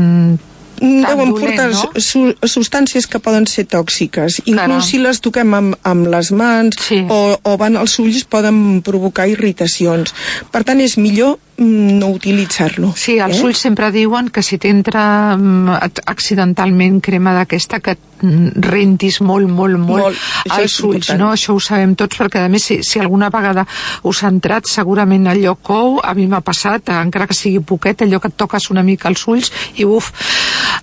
[0.81, 2.01] Deuen dolent, portar no?
[2.01, 4.41] su substàncies que poden ser tòxiques.
[4.47, 4.71] Caram.
[4.73, 7.03] Inclús si les toquem amb, amb les mans Sí.
[7.07, 10.13] o, o van als ulls poden provocar irritacions.
[10.51, 12.93] Per tant, és millor mm, no utilitzar-lo.
[12.97, 13.43] Sí, els eh?
[13.45, 19.49] ulls sempre diuen que si t'entra mm, ac- accidentalment crema d'aquesta que mm, rentis molt,
[19.49, 20.17] molt, molt, Molt.
[20.57, 21.29] Els ulls, no?
[21.35, 23.67] Això ho sabem tots, perquè a més si, si alguna vegada
[24.09, 28.19] us ha entrat segurament allò cou, a mi m'ha passat, encara que sigui poquet, allò
[28.19, 30.09] que et toques una mica els ulls i uf.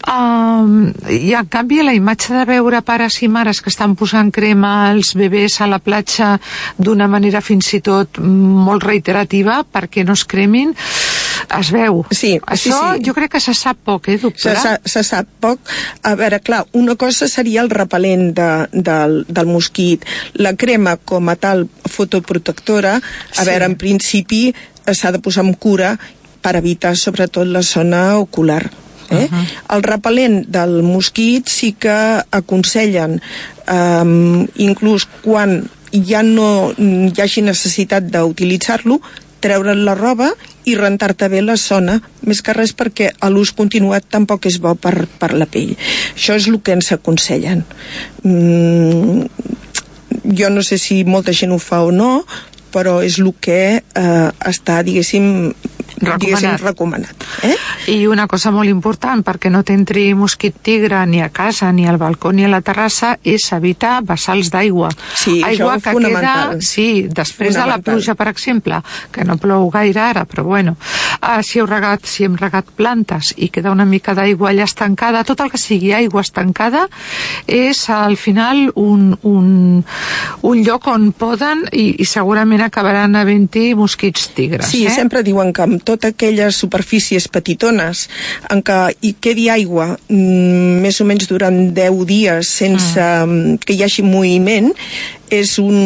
[0.09, 4.89] Um, I en canvi la imatge de veure pares i mares que estan posant crema
[4.89, 6.39] als bebès a la platja
[6.79, 10.73] d'una manera fins i tot molt reiterativa perquè no es cremin
[11.59, 12.03] Es veu.
[12.13, 13.05] Sí, Això sí, sí.
[13.07, 14.61] jo crec que se sap poc, eh, Se, doctora?
[14.61, 15.61] sa, se sap poc.
[16.03, 20.05] A veure, clar, una cosa seria el repel·lent de, del, del mosquit.
[20.35, 23.01] La crema, com a tal, fotoprotectora, a
[23.33, 23.47] Sí.
[23.49, 25.95] veure, en principi eh, s'ha de posar amb cura
[26.43, 28.67] per evitar sobretot la zona ocular.
[29.11, 29.25] Eh?
[29.25, 29.47] Uh -huh.
[29.77, 33.21] El repel·lent del mosquit sí que aconsellen,
[33.69, 39.01] um, inclús quan ja no hi hagi necessitat d'utilitzar-lo,
[39.41, 40.33] treure'n la roba
[40.65, 44.75] i rentar-te bé la zona, més que res perquè a l'ús continuat tampoc és bo
[44.75, 45.77] per, per la pell.
[46.15, 47.65] Això és el que ens aconsellen.
[48.25, 49.25] Mm,
[50.39, 52.25] jo no sé si molta gent ho fa o no,
[52.75, 55.55] però és el que eh, està, diguéssim,
[56.01, 56.61] Recomanat.
[56.62, 57.26] recomanat.
[57.42, 57.57] Eh?
[57.94, 61.99] I una cosa molt important, perquè no t'entri mosquit tigre ni a casa, ni al
[61.99, 64.90] balcó, ni a la terrassa, és evitar vessals d'aigua.
[65.14, 68.82] Sí, Aigua que queda, sí, després de la pluja, per exemple,
[69.12, 70.76] que no plou gaire ara, però bueno,
[71.22, 75.24] uh, si heu regat, si hem regat plantes i queda una mica d'aigua allà estancada,
[75.24, 76.86] tot el que sigui aigua estancada
[77.46, 79.49] és al final un, un,
[80.42, 84.68] un lloc on poden i, i segurament acabaran havent-hi mosquits tigres.
[84.70, 84.94] Sí, eh?
[84.94, 88.07] sempre diuen que amb totes aquelles superfícies petitones
[88.53, 93.61] en què hi quedi aigua mm, més o menys durant 10 dies sense mm.
[93.64, 94.72] que hi hagi moviment
[95.34, 95.76] és un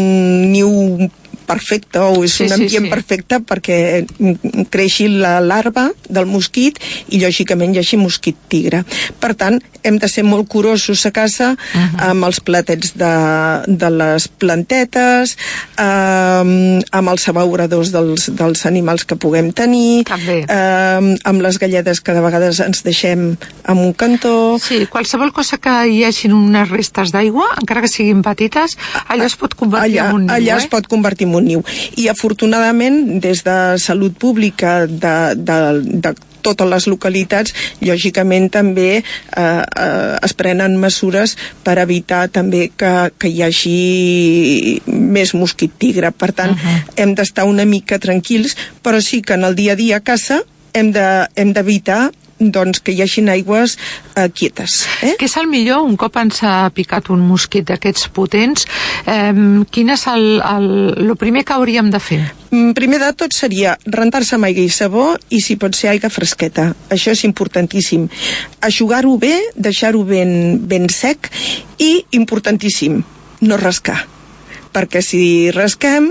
[0.53, 1.09] niu
[1.47, 2.90] perfecte o és Sí, un sí, ambient sí.
[2.90, 6.78] perfecte perquè mm, creixi la larva del mosquit
[7.12, 8.82] i lògicament hi hagi mosquit tigre.
[9.20, 11.53] Per tant, hem de ser molt curosos a casa
[11.99, 13.12] amb els platets de,
[13.66, 15.36] de les plantetes,
[15.76, 20.43] eh, amb els abeuradors dels, dels animals que puguem tenir, També.
[20.49, 24.59] eh, amb les galledes que de vegades ens deixem en un cantó.
[24.62, 28.76] Sí, qualsevol cosa que hi hagin unes restes d'aigua, encara que siguin petites,
[29.09, 30.62] allà es pot convertir allà, en un niu, allà eh?
[30.62, 31.62] es pot convertir en un niu.
[31.97, 35.59] I afortunadament, des de Salut Pública de, de,
[36.03, 37.53] de totes les localitats,
[37.87, 39.03] lògicament també eh,
[39.37, 46.11] eh, es prenen mesures per evitar també que, que hi hagi més mosquit tigre.
[46.11, 46.83] Per tant, uh -huh.
[46.97, 50.43] hem d'estar una mica tranquils, però sí que en el dia a dia a casa
[50.72, 52.11] hem de- hem d'evitar
[52.51, 53.76] doncs, que hi hagin aigües
[54.16, 54.82] eh, quietes.
[55.03, 55.14] Eh?
[55.20, 58.66] Què és el millor un cop ens ha picat un mosquit d'aquests potents?
[59.07, 59.32] Eh,
[59.70, 60.70] quin és el, el,
[61.07, 62.22] el primer que hauríem de fer?
[62.51, 66.11] Mm, Primer de tot seria rentar-se amb aigua i sabó i si pot ser aigua
[66.12, 66.72] fresqueta.
[66.93, 68.09] Això és importantíssim.
[68.61, 71.30] Aixugar-ho bé, deixar-ho ben, ben sec
[71.78, 73.03] i, importantíssim,
[73.43, 74.03] no rascar
[74.73, 76.11] perquè si rasquem,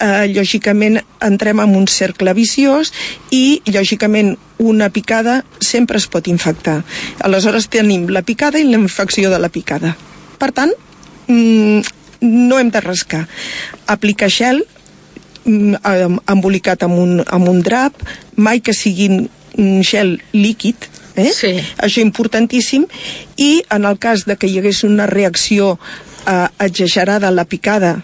[0.00, 2.92] eh, lògicament entrem en un cercle viciós
[3.30, 6.84] i, lògicament, una picada sempre es pot infectar.
[7.20, 9.96] Aleshores tenim la picada i la infecció de la picada.
[10.38, 10.70] Per tant,
[11.26, 11.80] mm,
[12.20, 13.26] no hem de rascar.
[13.86, 14.64] Aplicar gel,
[15.44, 17.94] mm, em- embolicat amb un, amb un drap,
[18.36, 20.76] mai que siguin un gel líquid,
[21.16, 21.30] eh?
[21.34, 21.60] Sí.
[21.76, 22.86] això importantíssim,
[23.36, 25.78] i en el cas de que hi hagués una reacció
[26.26, 27.96] eh, exagerada la picada,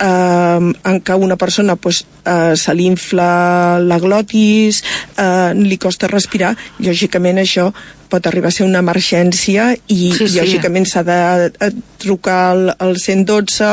[0.00, 4.82] eh, en què una persona pues, eh, se li infla la glotis,
[5.16, 7.70] eh, li costa respirar, lògicament això
[8.10, 10.38] pot arribar a ser una emergència i Sí, sí.
[10.38, 11.18] lògicament s'ha de
[11.50, 13.70] eh, trucar al, al 112,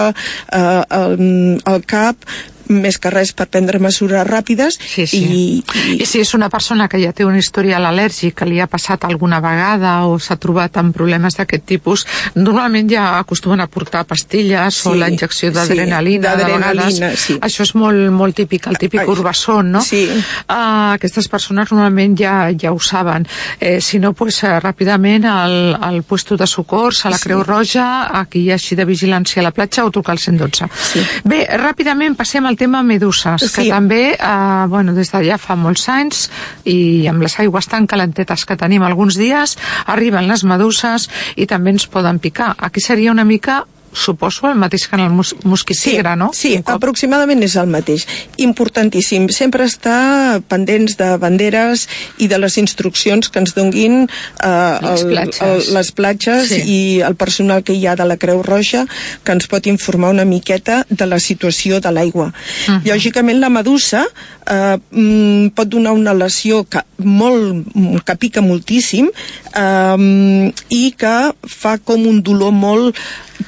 [0.52, 1.18] eh, al,
[1.66, 2.26] al CAP,
[2.72, 5.20] més que res per prendre mesures ràpides Sí, sí.
[5.22, 8.68] i, I si és una persona que ja té un historial al·lèrgic, que li ha
[8.72, 12.06] passat alguna vegada o s'ha trobat amb problemes d'aquest tipus,
[12.36, 17.00] normalment ja acostumen a portar pastilles o Sí, la injecció sí, d'adrenalina vegades.
[17.20, 17.38] sí.
[17.42, 19.82] Això és molt, molt típic, el típic Ai, urbasson, no?
[19.82, 20.08] sí.
[20.50, 23.26] Uh, aquestes persones normalment ja, ja ho saben.
[23.60, 28.08] Eh, si no, pues, eh, ràpidament al, al puesto de socors, a la Creu Roja,
[28.12, 30.68] a qui hi hagi de vigilància a la platja o trucar al 112.
[30.92, 31.04] Sí.
[31.24, 33.70] Bé, ràpidament passem al tema meduses, que Sí.
[33.70, 36.30] també, eh, bueno, des de ja fa molts anys,
[36.64, 39.58] i amb les aigües tan calentetes que tenim alguns dies,
[39.88, 42.54] arriben les meduses i també ens poden picar.
[42.60, 43.64] Aquí seria una mica
[43.94, 46.32] suposo el mateix que en el mos mosquit tigre, no?
[46.34, 48.06] Sí, cop- aproximadament és el mateix.
[48.38, 49.28] Importantíssim.
[49.30, 51.88] Sempre estar pendents de banderes
[52.20, 55.70] i de les instruccions que ens donguin eh, Les platges.
[55.76, 56.62] les platges Sí.
[56.66, 58.86] i el personal que hi ha de la Creu Roja
[59.24, 62.32] que ens pot informar una miqueta de la situació de l'aigua.
[62.68, 62.82] Mhm.
[62.86, 64.06] Lògicament la medusa
[64.48, 67.66] eh, mm, pot donar una lesió que, molt,
[68.06, 69.10] que pica moltíssim
[69.56, 71.16] eh, i que
[71.48, 72.96] fa com un dolor molt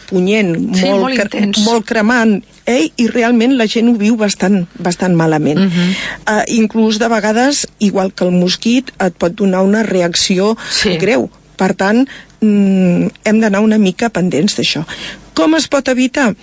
[0.10, 2.90] punyent, Sí, molt, molt cre- molt cremant eh?
[2.96, 5.60] i realment la gent ho viu bastant, bastant malament.
[5.60, 5.90] Uh -huh.
[6.38, 10.98] uh, inclús de vegades, igual que el mosquit, et pot donar una reacció Sí.
[10.98, 11.30] greu.
[11.56, 12.08] Per tant,
[12.42, 14.86] mm, hem d'anar una mica pendents d'això.
[15.34, 16.36] Com es pot evitar?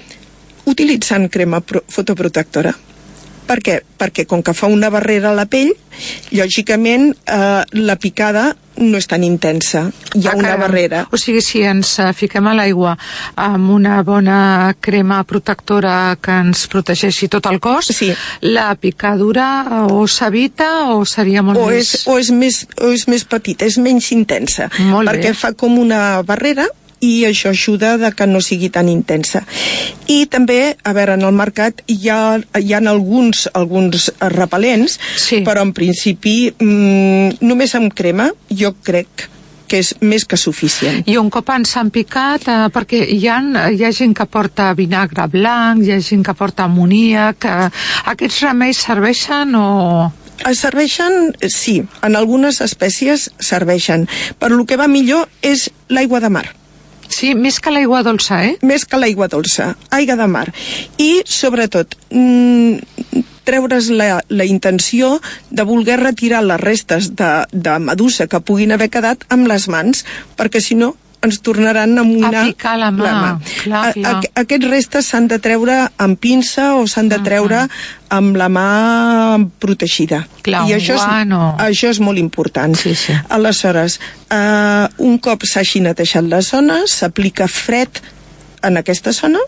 [0.64, 2.74] Utilitzant crema pro- fotoprotectora
[3.50, 3.80] Per què?
[3.98, 5.72] Perquè com que fa una barrera a la pell,
[6.32, 9.82] lògicament eh, la picada no és tan intensa.
[10.14, 11.02] Hi ha Ah, una barrera.
[11.12, 12.94] O sigui, si ens eh, fiquem a l'aigua
[13.36, 14.38] amb una bona
[14.80, 18.12] crema protectora que ens protegeixi tot el cos, Sí.
[18.46, 21.94] la picadura o s'evita o seria molt o més...
[21.94, 25.18] és, o, és més, o és més petita, és menys intensa, Molt bé.
[25.18, 26.68] perquè fa com una barrera
[27.00, 29.42] i això ajuda de que no sigui tan intensa.
[30.06, 35.42] I també, a veure, en el mercat hi ha, hi ha alguns, alguns repel·lents, Sí.
[35.46, 39.28] però en principi mm, només amb crema jo crec
[39.70, 41.04] que és més que suficient.
[41.06, 43.38] I un cop ens han picat, eh, perquè hi ha,
[43.70, 47.68] hi ha gent que porta vinagre blanc, hi ha gent que porta amoníac, eh,
[48.10, 50.10] aquests remeis serveixen o...
[50.48, 54.08] Es serveixen, sí, en algunes espècies serveixen,
[54.40, 56.46] però el que va millor és l'aigua de mar.
[57.10, 58.54] Sí, més que l'aigua dolça, eh?
[58.62, 60.46] més que l'aigua dolça, aigua de mar.
[61.02, 65.16] I, sobretot, mm, treure's la, la intenció
[65.50, 70.04] de voler retirar les restes de, de medusa que puguin haver quedat amb les mans,
[70.38, 74.14] perquè si no ens tornaran a amoïnar A picar la mà, clar, A- clar.
[74.16, 77.66] a- aquests restes s'han de treure amb pinça o s'han de treure
[78.08, 78.68] amb la mà
[79.58, 80.26] protegida.
[80.42, 81.04] Clar, I això és,
[81.68, 82.74] això és molt important.
[82.76, 83.12] Sí, sí.
[83.28, 84.00] Aleshores,
[84.30, 88.00] eh, un cop s'hagi netejat la zona, s'aplica fred
[88.62, 89.40] en aquesta zona.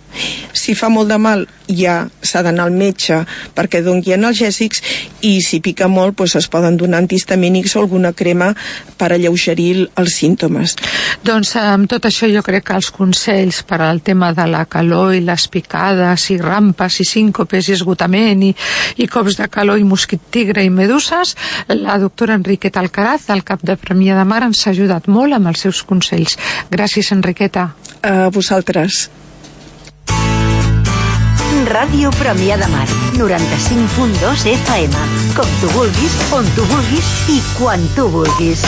[0.52, 3.22] Si fa molt de mal, ja s'ha d'anar al metge
[3.56, 4.82] perquè doni analgèsics
[5.26, 8.52] i si pica molt, doncs es poden donar antihistamínics o alguna crema
[8.98, 10.76] per alleugerir els símptomes.
[11.24, 15.14] Doncs amb tot això jo crec que els consells per al tema de la calor
[15.16, 18.52] i les picades i rampes i síncopes i esgotament i,
[19.02, 21.36] i cops de calor i mosquit tigre i meduses,
[21.68, 25.52] la doctora Enriqueta Alcaraz, del cap de Premià de Mar, ens ha ajudat molt amb
[25.52, 26.38] els seus consells.
[26.72, 27.70] Gràcies, Enriqueta.
[28.02, 29.10] A vosaltres.
[31.70, 35.04] Ràdio Premià de Mar, 95.2 FM.
[35.36, 38.66] Com tu vulguis, on tu vulguis i quan tu vulguis.